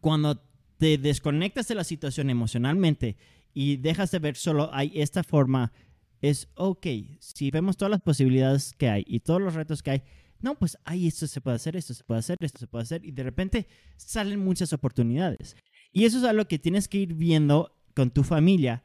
[0.00, 0.42] cuando
[0.78, 3.16] te desconectas de la situación emocionalmente
[3.54, 5.72] y dejas de ver solo hay esta forma,
[6.20, 6.86] es ok,
[7.20, 10.02] si vemos todas las posibilidades que hay y todos los retos que hay,
[10.40, 13.04] no, pues ahí esto se puede hacer, esto se puede hacer, esto se puede hacer,
[13.04, 15.56] y de repente salen muchas oportunidades.
[15.92, 18.82] Y eso es algo que tienes que ir viendo con tu familia,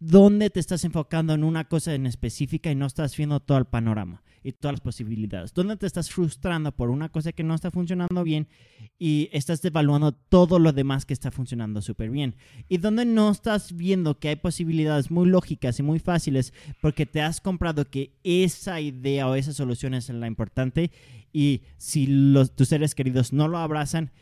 [0.00, 3.66] dónde te estás enfocando en una cosa en específica y no estás viendo todo el
[3.66, 5.52] panorama y todas las posibilidades.
[5.52, 8.46] ¿Dónde te estás frustrando por una cosa que no está funcionando bien
[8.96, 12.36] y estás devaluando todo lo demás que está funcionando súper bien?
[12.68, 17.22] Y dónde no estás viendo que hay posibilidades muy lógicas y muy fáciles porque te
[17.22, 20.92] has comprado que esa idea o esa solución es la importante
[21.32, 24.12] y si los, tus seres queridos no lo abrazan,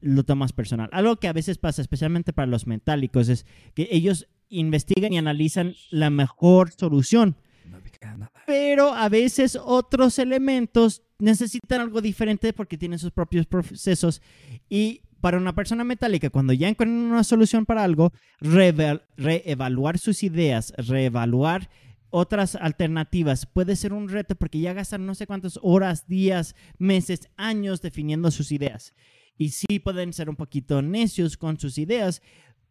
[0.00, 0.90] lo tomas personal.
[0.92, 5.74] Algo que a veces pasa, especialmente para los metálicos, es que ellos investigan y analizan
[5.90, 7.34] la mejor solución
[8.46, 14.20] pero a veces otros elementos necesitan algo diferente porque tienen sus propios procesos.
[14.68, 20.72] Y para una persona metálica, cuando ya encuentran una solución para algo, reevaluar sus ideas,
[20.76, 21.70] reevaluar
[22.10, 27.30] otras alternativas puede ser un reto porque ya gastan no sé cuántas horas, días, meses,
[27.36, 28.94] años definiendo sus ideas.
[29.38, 32.20] Y sí pueden ser un poquito necios con sus ideas,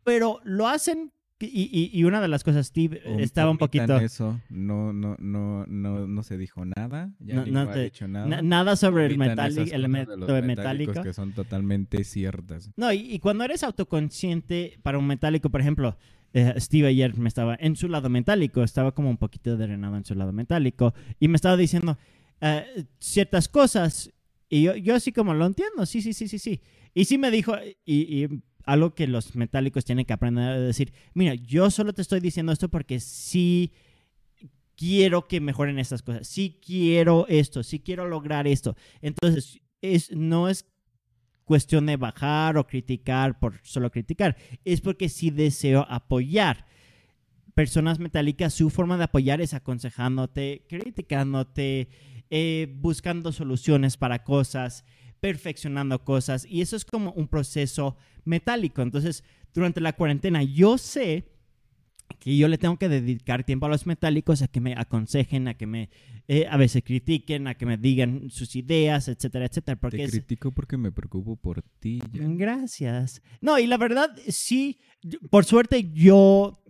[0.04, 1.12] pero lo hacen
[1.50, 3.98] y, una de las cosas, Steve, estaba un poquito...
[3.98, 8.42] Eso, no, no, no, no, no se dijo nada, ya no, ha dicho nada.
[8.42, 11.04] nada sobre el, metálico, elemento metálico.
[11.04, 12.70] Que son totalmente ciertas.
[12.76, 15.98] No, y, cuando eres autoconsciente para un metálico, por ejemplo,
[16.34, 20.06] eh, Steve ayer me estaba en su lado metálico, estaba como un poquito drenado en
[20.06, 21.98] su lado metálico, y me estaba diciendo
[22.40, 24.12] eh, ciertas cosas,
[24.50, 26.62] y yo, yo así como lo entiendo, sí, sí, sí, sí, sí.
[26.94, 30.94] Y sí me dijo, y, y algo que los metálicos tienen que aprender a decir,
[31.14, 33.72] mira, yo solo te estoy diciendo esto porque sí
[34.76, 38.76] quiero que mejoren estas cosas, sí quiero esto, sí quiero lograr esto.
[39.02, 40.66] Entonces, es, no es
[41.44, 46.66] cuestión de bajar o criticar por solo criticar, es porque sí deseo apoyar.
[47.54, 51.90] Personas metálicas, su forma de apoyar es aconsejándote, criticándote,
[52.30, 54.86] eh, buscando soluciones para cosas,
[55.20, 58.82] perfeccionando cosas y eso es como un proceso metálico.
[58.82, 61.28] Entonces, durante la cuarentena yo sé
[62.20, 65.54] que yo le tengo que dedicar tiempo a los metálicos, a que me aconsejen, a
[65.56, 65.90] que me
[66.28, 69.80] eh, a veces critiquen, a que me digan sus ideas, etcétera, etcétera.
[69.80, 72.02] Porque Te es- critico porque me preocupo por ti.
[72.12, 73.22] Gracias.
[73.40, 74.80] No, y la verdad, sí,
[75.30, 76.62] por suerte yo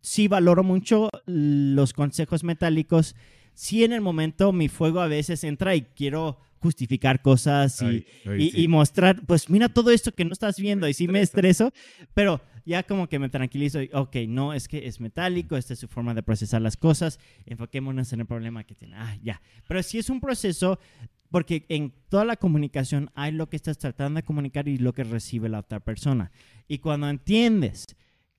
[0.00, 3.14] sí valoro mucho los consejos metálicos.
[3.54, 8.06] Sí, en el momento mi fuego a veces entra y quiero justificar cosas y, Ay,
[8.26, 8.62] ay, y, sí.
[8.62, 11.72] y mostrar, pues mira todo esto que no estás viendo y sí me estreso,
[12.14, 15.78] pero ya como que me tranquilizo y, ok, no, es que es metálico, esta es
[15.78, 18.96] su forma de procesar las cosas, enfoquémonos en el problema que tiene.
[18.96, 19.40] Ah, ya.
[19.68, 20.80] Pero sí es un proceso
[21.30, 25.04] porque en toda la comunicación hay lo que estás tratando de comunicar y lo que
[25.04, 26.32] recibe la otra persona.
[26.68, 27.86] Y cuando entiendes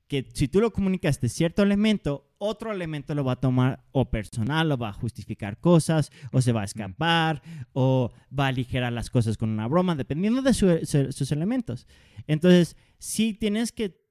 [0.08, 4.10] que si tú lo comunicas de cierto elemento, otro elemento lo va a tomar o
[4.10, 7.42] personal, o va a justificar cosas, o se va a escapar,
[7.74, 11.88] o va a aligerar las cosas con una broma, dependiendo de su- su- sus elementos.
[12.28, 14.07] Entonces, sí tienes que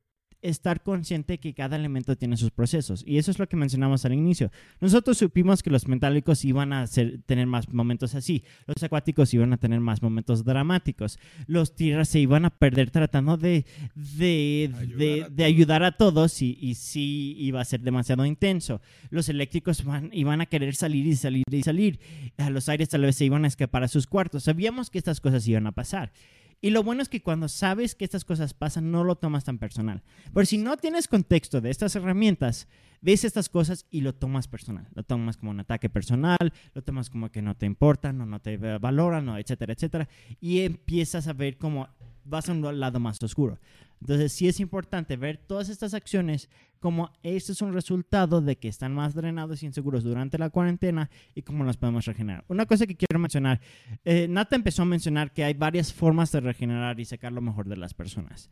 [0.49, 3.03] estar consciente que cada elemento tiene sus procesos.
[3.07, 4.51] Y eso es lo que mencionamos al inicio.
[4.81, 8.45] Nosotros supimos que los metálicos iban a ser- tener más momentos así.
[8.67, 11.19] Los acuáticos iban a tener más momentos dramáticos.
[11.47, 15.93] Los tierras se iban a perder tratando de, de, Ayudar de- a de ayudar a
[15.93, 18.81] todos y, y sí iba a ser demasiado intenso.
[19.11, 22.01] Los eléctricos van- iban a querer salir y salir y salir.
[22.39, 24.45] A los aires tal vez se iban a escapar a sus cuartos.
[24.45, 26.13] Sabíamos que estas cosas iban a pasar.
[26.61, 29.59] Y lo bueno es que cuando sabes que estas cosas pasan, no lo tomas tan
[29.59, 30.03] personal.
[30.33, 32.67] Pero si no tienes contexto de estas herramientas,
[33.03, 34.89] ves estas cosas y lo tomas personal.
[34.95, 38.57] Lo tomas como un ataque personal, lo tomas como que no te importan, no te
[38.57, 40.09] valoran, o etcétera, etcétera.
[40.41, 41.89] Y empiezas a ver cómo
[42.29, 43.59] vas a un lado más oscuro.
[44.01, 46.51] Entonces sí es importante ver todas estas acciones
[46.81, 51.11] como esto es un resultado de que están más drenados y inseguros durante la cuarentena
[51.35, 52.45] y cómo las podemos regenerar.
[52.49, 53.61] Una cosa que quiero mencionar,
[54.05, 57.69] eh, Nata empezó a mencionar que hay varias formas de regenerar y sacar lo mejor
[57.69, 58.51] de las personas.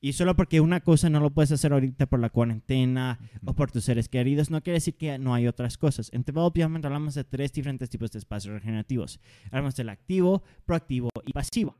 [0.00, 3.72] Y solo porque una cosa no lo puedes hacer ahorita por la cuarentena o por
[3.72, 6.08] tus seres queridos, no quiere decir que no hay otras cosas.
[6.12, 9.20] En Diamond hablamos de tres diferentes tipos de espacios regenerativos.
[9.46, 11.76] Hablamos del activo, proactivo y pasivo.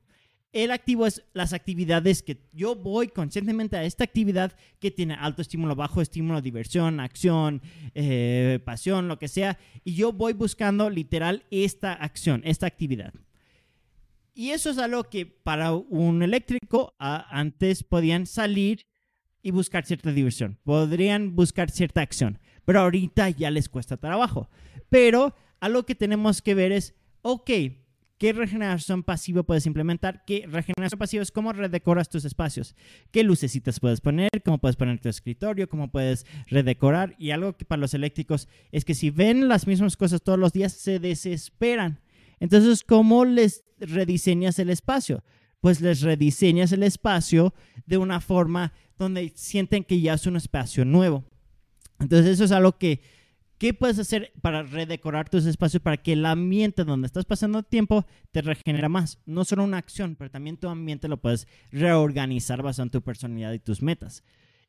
[0.53, 5.43] El activo es las actividades que yo voy conscientemente a esta actividad que tiene alto
[5.43, 7.61] estímulo, bajo estímulo, diversión, acción,
[7.95, 9.59] eh, pasión, lo que sea.
[9.85, 13.13] Y yo voy buscando literal esta acción, esta actividad.
[14.33, 18.87] Y eso es algo que para un eléctrico antes podían salir
[19.43, 24.49] y buscar cierta diversión, podrían buscar cierta acción, pero ahorita ya les cuesta trabajo.
[24.89, 27.51] Pero algo que tenemos que ver es, ok,
[28.19, 30.25] ¿qué regeneración pasiva puedes implementar?
[30.27, 32.75] ¿Qué regeneración pasiva es cómo redecoras tus espacios?
[33.11, 34.31] ¿Qué lucecitas puedes poner?
[34.45, 35.69] ¿Cómo puedes poner tu escritorio?
[35.69, 37.15] ¿Cómo puedes redecorar?
[37.19, 40.53] Y algo que para los eléctricos es que si ven las mismas cosas todos los
[40.53, 42.01] días, se desesperan.
[42.41, 45.25] Entonces, ¿cómo les rediseñas el espacio?
[45.61, 47.55] Pues les rediseñas el espacio
[47.87, 51.25] de una forma donde sienten que ya es un espacio nuevo.
[52.01, 53.01] Entonces, eso es algo que,
[53.59, 58.07] ¿qué puedes hacer para redecorar tus espacios para que el ambiente donde estás pasando tiempo
[58.31, 59.19] te regenera más?
[59.27, 63.53] No solo una acción, pero también tu ambiente lo puedes reorganizar basado en tu personalidad
[63.53, 64.23] y tus metas.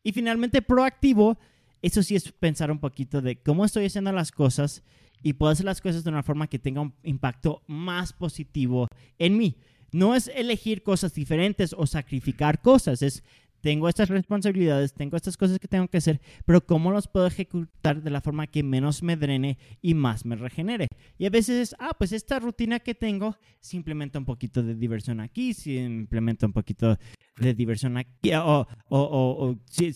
[0.03, 1.37] Y finalmente, proactivo,
[1.81, 4.83] eso sí es pensar un poquito de cómo estoy haciendo las cosas
[5.21, 8.87] y puedo hacer las cosas de una forma que tenga un impacto más positivo
[9.17, 9.57] en mí.
[9.91, 13.23] No es elegir cosas diferentes o sacrificar cosas, es
[13.61, 18.01] tengo estas responsabilidades, tengo estas cosas que tengo que hacer, pero cómo los puedo ejecutar
[18.01, 20.87] de la forma que menos me drene y más me regenere.
[21.17, 24.75] Y a veces es, ah, pues esta rutina que tengo, se implementa un poquito de
[24.75, 26.97] diversión aquí, se implementa un poquito
[27.37, 29.93] de diversión aquí, o, o, o, si,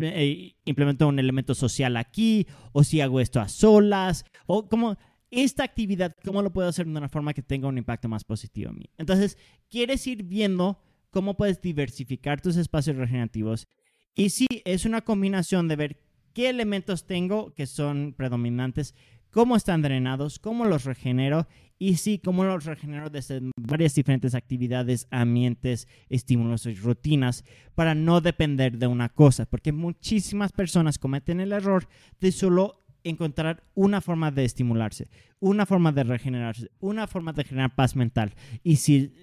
[0.00, 4.96] eh, implemento un elemento social aquí, o si hago esto a solas, o como
[5.30, 8.70] esta actividad, cómo lo puedo hacer de una forma que tenga un impacto más positivo
[8.70, 8.90] en mí.
[8.98, 9.38] Entonces,
[9.68, 10.80] quieres ir viendo
[11.10, 13.66] cómo puedes diversificar tus espacios regenerativos.
[14.14, 16.00] Y sí, es una combinación de ver
[16.32, 18.94] qué elementos tengo que son predominantes,
[19.30, 21.46] cómo están drenados, cómo los regenero
[21.78, 27.44] y sí, cómo los regenero desde varias diferentes actividades, ambientes, estímulos y rutinas
[27.74, 31.88] para no depender de una cosa, porque muchísimas personas cometen el error
[32.20, 35.08] de solo encontrar una forma de estimularse,
[35.38, 38.34] una forma de regenerarse, una forma de generar paz mental.
[38.62, 39.14] Y si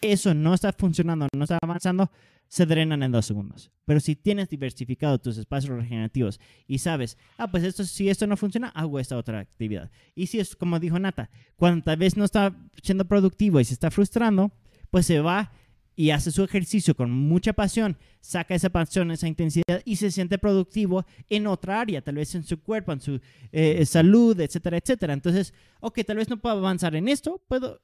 [0.00, 2.10] eso no está funcionando, no está avanzando,
[2.48, 3.70] se drenan en dos segundos.
[3.84, 8.36] Pero si tienes diversificado tus espacios regenerativos y sabes, ah, pues esto, si esto no
[8.36, 9.90] funciona, hago esta otra actividad.
[10.14, 13.74] Y si es como dijo Nata, cuando tal vez no está siendo productivo y se
[13.74, 14.52] está frustrando,
[14.90, 15.52] pues se va
[15.98, 20.38] y hace su ejercicio con mucha pasión, saca esa pasión, esa intensidad y se siente
[20.38, 23.20] productivo en otra área, tal vez en su cuerpo, en su
[23.50, 25.14] eh, salud, etcétera, etcétera.
[25.14, 27.80] Entonces, ok, tal vez no puedo avanzar en esto, puedo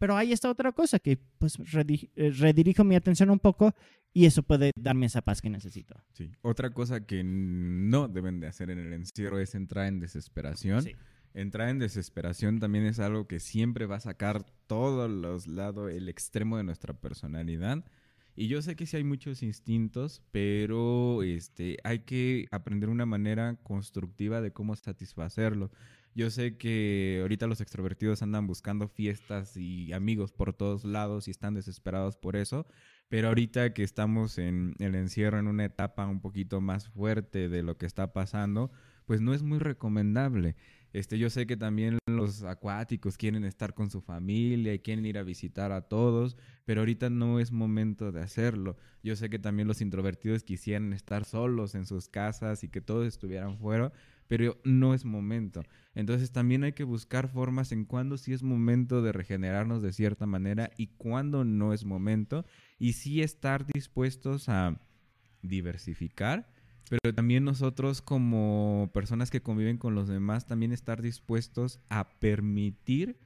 [0.00, 3.74] pero ahí está otra cosa que pues eh, redirijo mi atención un poco
[4.14, 5.94] y eso puede darme esa paz que necesito.
[6.14, 6.32] Sí.
[6.40, 10.82] Otra cosa que no deben de hacer en el encierro es entrar en desesperación.
[10.82, 10.96] Sí.
[11.34, 16.08] Entrar en desesperación también es algo que siempre va a sacar todos los lados, el
[16.08, 17.84] extremo de nuestra personalidad.
[18.34, 23.56] Y yo sé que sí hay muchos instintos, pero este, hay que aprender una manera
[23.62, 25.70] constructiva de cómo satisfacerlo.
[26.14, 31.30] Yo sé que ahorita los extrovertidos andan buscando fiestas y amigos por todos lados y
[31.30, 32.66] están desesperados por eso,
[33.08, 37.62] pero ahorita que estamos en el encierro en una etapa un poquito más fuerte de
[37.62, 38.72] lo que está pasando,
[39.06, 40.56] pues no es muy recomendable.
[40.92, 45.18] Este, yo sé que también los acuáticos quieren estar con su familia y quieren ir
[45.18, 48.76] a visitar a todos, pero ahorita no es momento de hacerlo.
[49.02, 53.06] Yo sé que también los introvertidos quisieran estar solos en sus casas y que todos
[53.06, 53.92] estuvieran fuera,
[54.30, 55.64] pero no es momento.
[55.92, 60.24] Entonces también hay que buscar formas en cuándo sí es momento de regenerarnos de cierta
[60.24, 62.46] manera y cuándo no es momento
[62.78, 64.80] y sí estar dispuestos a
[65.42, 66.48] diversificar,
[66.88, 73.18] pero también nosotros como personas que conviven con los demás, también estar dispuestos a permitir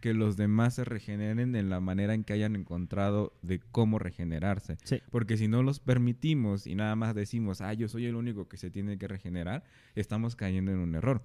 [0.00, 4.78] que los demás se regeneren en la manera en que hayan encontrado de cómo regenerarse.
[4.84, 5.00] Sí.
[5.10, 8.56] Porque si no los permitimos y nada más decimos, ah, yo soy el único que
[8.56, 11.22] se tiene que regenerar, estamos cayendo en un error.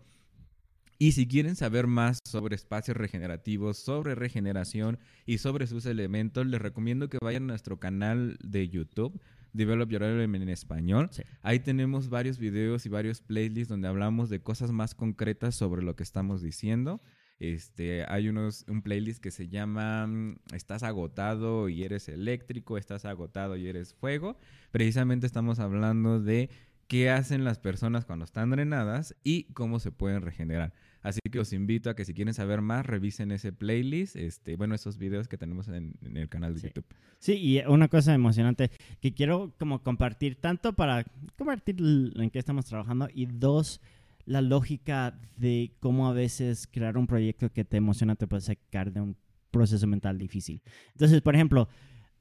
[0.97, 6.61] Y si quieren saber más sobre espacios regenerativos, sobre regeneración y sobre sus elementos, les
[6.61, 9.19] recomiendo que vayan a nuestro canal de YouTube,
[9.51, 11.09] Develop Your Element en español.
[11.11, 11.23] Sí.
[11.41, 15.95] Ahí tenemos varios videos y varios playlists donde hablamos de cosas más concretas sobre lo
[15.95, 17.01] que estamos diciendo.
[17.39, 23.05] Este, hay unos, un playlist que se llama mm, Estás agotado y eres eléctrico, estás
[23.05, 24.37] agotado y eres fuego.
[24.71, 26.49] Precisamente estamos hablando de
[26.87, 30.73] qué hacen las personas cuando están drenadas y cómo se pueden regenerar.
[31.01, 34.73] Así que os invito a que si quieren saber más, revisen ese playlist, este, bueno,
[34.73, 36.67] esos videos que tenemos en, en el canal de Sí.
[36.67, 36.85] YouTube.
[37.19, 38.71] Sí, y una cosa emocionante
[39.01, 41.05] que quiero como compartir, tanto para
[41.37, 43.81] compartir en qué estamos trabajando y dos,
[44.25, 48.91] la lógica de cómo a veces crear un proyecto que te emociona te puede sacar
[48.91, 49.17] de un
[49.51, 50.61] proceso mental difícil.
[50.93, 51.69] Entonces, por ejemplo,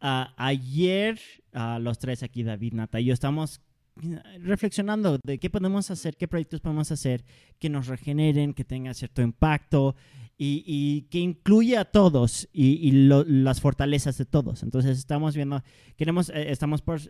[0.01, 1.19] ah, ayer
[1.53, 3.61] ah, los tres aquí, David, Nata y yo, estamos
[4.03, 7.25] eh, reflexionando de qué podemos hacer, qué proyectos podemos hacer
[7.59, 9.95] que nos regeneren, que tengan cierto impacto
[10.37, 14.63] y, que incluya a todos y, las fortalezas de todos.
[14.63, 15.63] Entonces estamos viendo,
[15.97, 17.01] queremos, eh, estamos por,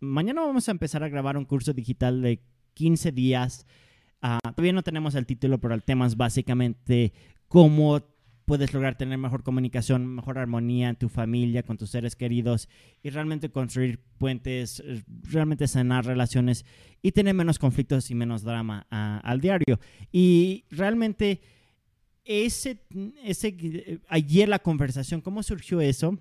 [0.00, 2.42] mañana vamos a empezar a grabar un curso digital de
[2.74, 3.66] 15 días.
[4.22, 7.12] Ah, todavía no tenemos el título, pero el tema es básicamente
[7.48, 8.00] cómo
[8.44, 12.68] puedes lograr tener mejor comunicación, mejor armonía en tu familia, con tus seres queridos
[13.02, 14.82] y realmente construir puentes,
[15.22, 16.64] realmente sanar relaciones
[17.02, 19.80] y tener menos conflictos y menos drama ah, al diario.
[20.12, 21.40] Y realmente
[22.24, 22.78] ese,
[23.24, 26.16] ese, ayer la conversación, ¿cómo surgió eso?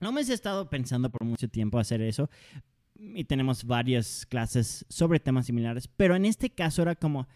[0.00, 2.30] No me he estado pensando por mucho tiempo hacer eso
[2.98, 7.26] y tenemos varias clases sobre temas similares, pero en este caso era como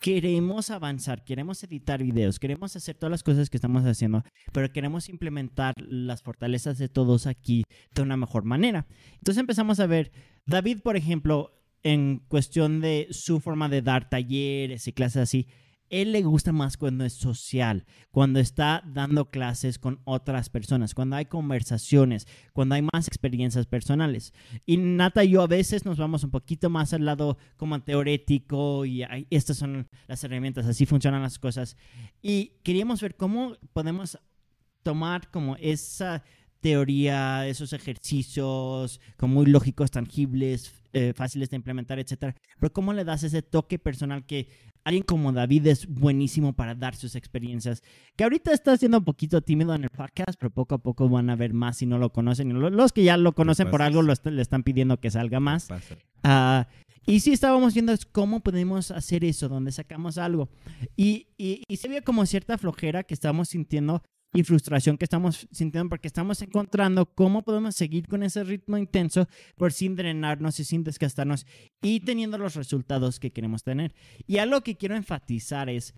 [0.00, 5.08] queremos avanzar, queremos editar videos, queremos hacer todas las cosas que estamos haciendo, pero queremos
[5.08, 8.86] implementar las fortalezas de todos aquí de una mejor manera.
[9.14, 10.12] Entonces empezamos a ver,
[10.44, 15.48] David, por ejemplo, en cuestión de su forma de dar talleres y clases así,
[16.00, 21.16] él le gusta más cuando es social, cuando está dando clases con otras personas, cuando
[21.16, 24.32] hay conversaciones, cuando hay más experiencias personales.
[24.66, 28.84] Y Nata y yo a veces nos vamos un poquito más al lado como teorético
[28.84, 31.76] y estas son las herramientas, así funcionan las cosas.
[32.20, 34.18] Y queríamos ver cómo podemos
[34.82, 36.22] tomar como esa
[36.64, 42.34] teoría, esos ejercicios como muy lógicos, tangibles, eh, fáciles de implementar, etcétera.
[42.58, 44.48] Pero cómo le das ese toque personal que
[44.82, 47.82] alguien como David es buenísimo para dar sus experiencias.
[48.16, 51.28] Que ahorita está siendo un poquito tímido en el podcast, pero poco a poco van
[51.28, 52.50] a ver más si no lo conocen.
[52.50, 55.38] Y los que ya lo conocen por algo lo est- le están pidiendo que salga
[55.40, 55.66] más.
[56.22, 56.66] Ah,
[57.06, 60.48] y sí estábamos viendo es cómo podemos hacer eso, donde sacamos algo.
[60.96, 64.02] Y, y, y se veía como cierta flojera que estamos sintiendo
[64.34, 69.28] y frustración que estamos sintiendo porque estamos encontrando cómo podemos seguir con ese ritmo intenso
[69.56, 71.46] por sin drenarnos y sin desgastarnos
[71.80, 73.94] y teniendo los resultados que queremos tener.
[74.26, 75.94] Y algo que quiero enfatizar es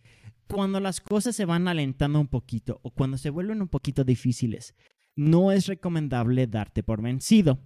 [0.49, 4.75] cuando las cosas se van alentando un poquito o cuando se vuelven un poquito difíciles,
[5.17, 7.59] no es recomendable darte por vencido.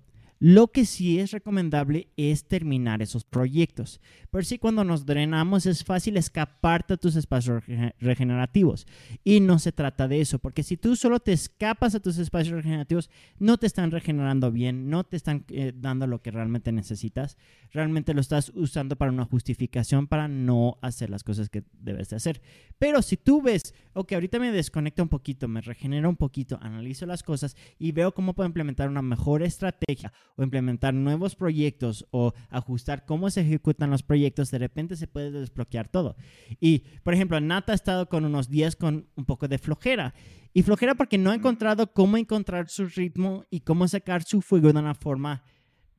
[0.42, 4.00] Lo que sí es recomendable es terminar esos proyectos.
[4.30, 8.86] Pero sí, cuando nos drenamos es fácil escaparte a tus espacios rege- regenerativos.
[9.22, 12.56] Y no se trata de eso, porque si tú solo te escapas a tus espacios
[12.56, 17.36] regenerativos, no te están regenerando bien, no te están eh, dando lo que realmente necesitas.
[17.70, 22.16] Realmente lo estás usando para una justificación para no hacer las cosas que debes de
[22.16, 22.40] hacer.
[22.78, 27.04] Pero si tú ves, ok, ahorita me desconecta un poquito, me regenera un poquito, analizo
[27.04, 32.32] las cosas y veo cómo puedo implementar una mejor estrategia o implementar nuevos proyectos o
[32.48, 36.16] ajustar cómo se ejecutan los proyectos, de repente se puede desbloquear todo.
[36.60, 40.14] Y, por ejemplo, Nata ha estado con unos días con un poco de flojera.
[40.52, 44.72] Y flojera porque no ha encontrado cómo encontrar su ritmo y cómo sacar su fuego
[44.72, 45.42] de una forma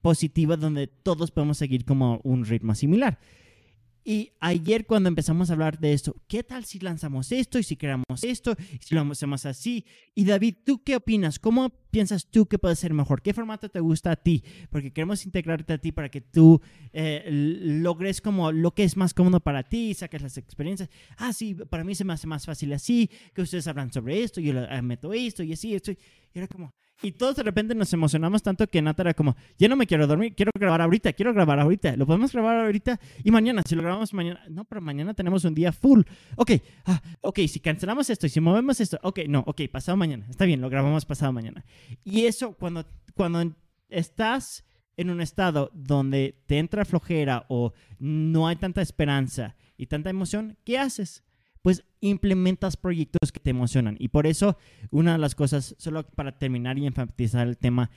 [0.02, 3.20] positiva donde todos podemos seguir como un ritmo similar.
[4.04, 7.78] Y ayer cuando empezamos a hablar de esto, ¿qué tal si lanzamos esto y si
[7.78, 9.86] creamos esto y si lo hacemos así?
[10.16, 11.38] Y David, ¿tú qué opinas?
[11.38, 13.22] ¿Cómo piensas tú que puede ser mejor?
[13.22, 14.44] ¿Qué formato te gusta a ti?
[14.72, 16.62] Porque queremos integrarte a ti para que tú
[16.94, 20.90] eh, logres como lo que es más cómodo para ti, saques las experiencias.
[21.18, 24.42] Ah, sí, para mí se me hace más fácil así, que ustedes hablan sobre esto,
[24.42, 25.92] yo meto esto y así, esto.
[25.92, 25.98] Y
[26.34, 26.74] era como...
[27.04, 30.06] Y todos de repente nos emocionamos tanto que Nata era como, ya no me quiero
[30.06, 33.82] dormir, quiero grabar ahorita, quiero grabar ahorita, lo podemos grabar ahorita y mañana, si lo
[33.82, 36.02] grabamos mañana, no, pero mañana tenemos un día full.
[36.36, 36.52] Ok,
[36.86, 40.46] ah, ok, si cancelamos esto y si movemos esto, ok, no, ok, pasado mañana, está
[40.46, 41.66] bien, lo grabamos pasado mañana.
[42.04, 42.86] Y eso, cuando,
[43.16, 43.56] cuando
[43.90, 44.64] estás
[44.96, 50.58] en un estado donde te entra flojera o no hay tanta esperanza y tanta emoción,
[50.64, 51.24] ¿qué haces?
[51.62, 53.96] Pues implementas proyectos que te emocionan.
[54.00, 54.58] Y por eso,
[54.90, 57.92] una de las cosas, solo para terminar y enfatizar el tema,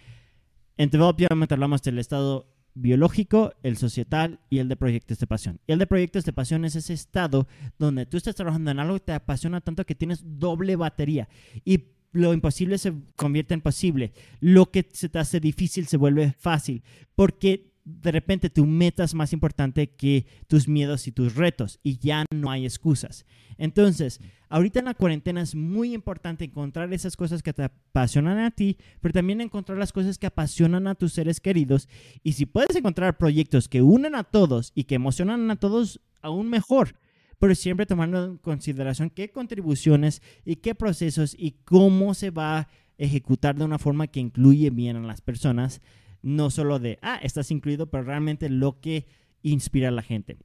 [0.77, 5.61] en Develop Development hablamos del estado biológico, el societal y el de proyectos de pasión.
[5.67, 7.47] Y el de proyectos de pasión es ese estado
[7.79, 11.29] donde tú estás trabajando en algo que te apasiona tanto que tienes doble batería
[11.65, 14.13] y lo imposible se convierte en posible.
[14.41, 16.83] Lo que se te hace difícil se vuelve fácil
[17.15, 21.99] porque de repente tu meta es más importante que tus miedos y tus retos y
[21.99, 23.27] ya no hay excusas.
[23.59, 28.51] Entonces, ahorita en la cuarentena es muy importante encontrar esas cosas que te apasionan a
[28.51, 31.89] ti, pero también encontrar las cosas que apasionan a tus seres queridos.
[32.23, 36.49] Y si puedes encontrar proyectos que unen a todos y que emocionan a todos, aún
[36.49, 36.97] mejor.
[37.39, 42.69] Pero siempre tomando en consideración qué contribuciones y qué procesos y cómo se va a
[42.97, 45.83] ejecutar de una forma que incluye bien a las personas.
[46.25, 49.07] No solo de, ah, estás incluido, pero realmente lo que
[49.43, 50.39] inspira a la gente.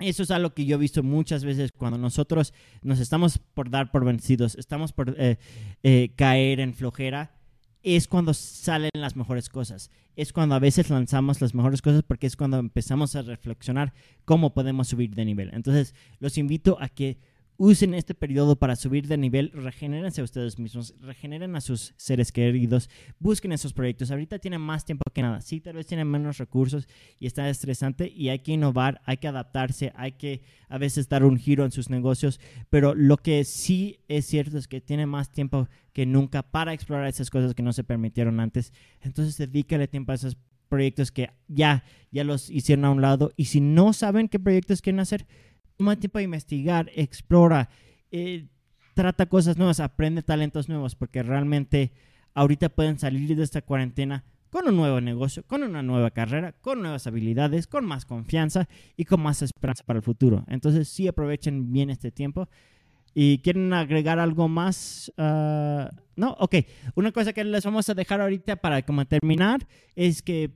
[0.00, 2.52] Eso es algo que yo he visto muchas veces cuando nosotros
[2.82, 5.38] nos estamos por dar por vencidos, estamos por eh,
[5.84, 7.36] eh, caer en flojera,
[7.84, 9.92] es cuando salen las mejores cosas.
[10.16, 13.94] Es cuando a veces lanzamos las mejores cosas porque es cuando empezamos a reflexionar
[14.24, 15.50] cómo podemos subir de nivel.
[15.52, 17.20] Entonces, los invito a que
[17.58, 22.32] usen este periodo para subir de nivel, regenérense a ustedes mismos, regeneren a sus seres
[22.32, 24.10] queridos, busquen esos proyectos.
[24.10, 25.40] Ahorita tienen más tiempo que nada.
[25.40, 26.86] Sí, tal vez tienen menos recursos
[27.18, 31.24] y está estresante y hay que innovar, hay que adaptarse, hay que a veces dar
[31.24, 32.40] un giro en sus negocios,
[32.70, 37.08] pero lo que sí es cierto es que tienen más tiempo que nunca para explorar
[37.08, 38.72] esas cosas que no se permitieron antes.
[39.00, 40.36] Entonces, dedícale tiempo a esos
[40.68, 44.82] proyectos que ya, ya los hicieron a un lado y si no saben qué proyectos
[44.82, 45.26] quieren hacer,
[45.76, 47.68] toma tiempo a investigar, explora,
[48.10, 48.46] eh,
[48.94, 51.92] trata cosas nuevas, aprende talentos nuevos, porque realmente
[52.34, 56.80] ahorita pueden salir de esta cuarentena con un nuevo negocio, con una nueva carrera, con
[56.80, 60.44] nuevas habilidades, con más confianza y con más esperanza para el futuro.
[60.48, 62.48] Entonces sí aprovechen bien este tiempo.
[63.12, 65.10] ¿Y quieren agregar algo más?
[65.16, 66.56] Uh, no, ok.
[66.94, 70.50] Una cosa que les vamos a dejar ahorita para como terminar es que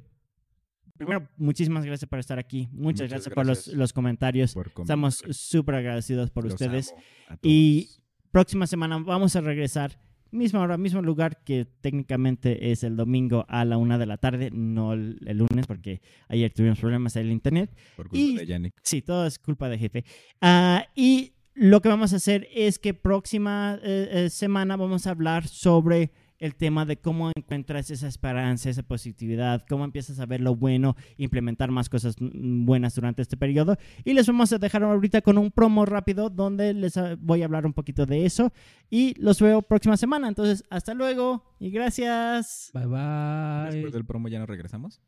[1.01, 2.69] Primero, muchísimas gracias por estar aquí.
[2.73, 4.53] Muchas, Muchas gracias, por los, los comentarios.
[4.53, 6.95] por Estamos súper agradecidos por Los ustedes.
[7.43, 7.89] Y
[8.31, 9.99] próxima semana vamos a regresar.
[10.31, 14.51] Misma hora, mismo lugar que técnicamente es el domingo a la una de la tarde,
[14.53, 17.75] no el, el lunes, porque ayer tuvimos problemas en el internet.
[17.97, 18.75] por culpa y- de Yannick.
[18.83, 20.05] Sí, todo es culpa de jefe.
[20.43, 25.13] Ah, y lo que vamos a hacer es que próxima eh, eh, semana vamos a
[25.13, 30.41] hablar sobre el tema de cómo encuentras esa esperanza, esa positividad, cómo empiezas a ver
[30.41, 33.77] lo bueno, implementar más cosas mm, buenas durante este periodo.
[34.05, 37.45] Y les vamos a dejar ahorita con un promo rápido donde les ah, voy a
[37.45, 38.53] hablar un poquito de eso.
[38.89, 40.29] Y los veo próxima semana.
[40.29, 42.71] Entonces, hasta luego y gracias.
[42.73, 43.71] Bye bye.
[43.71, 45.01] Después del promo ya no regresamos.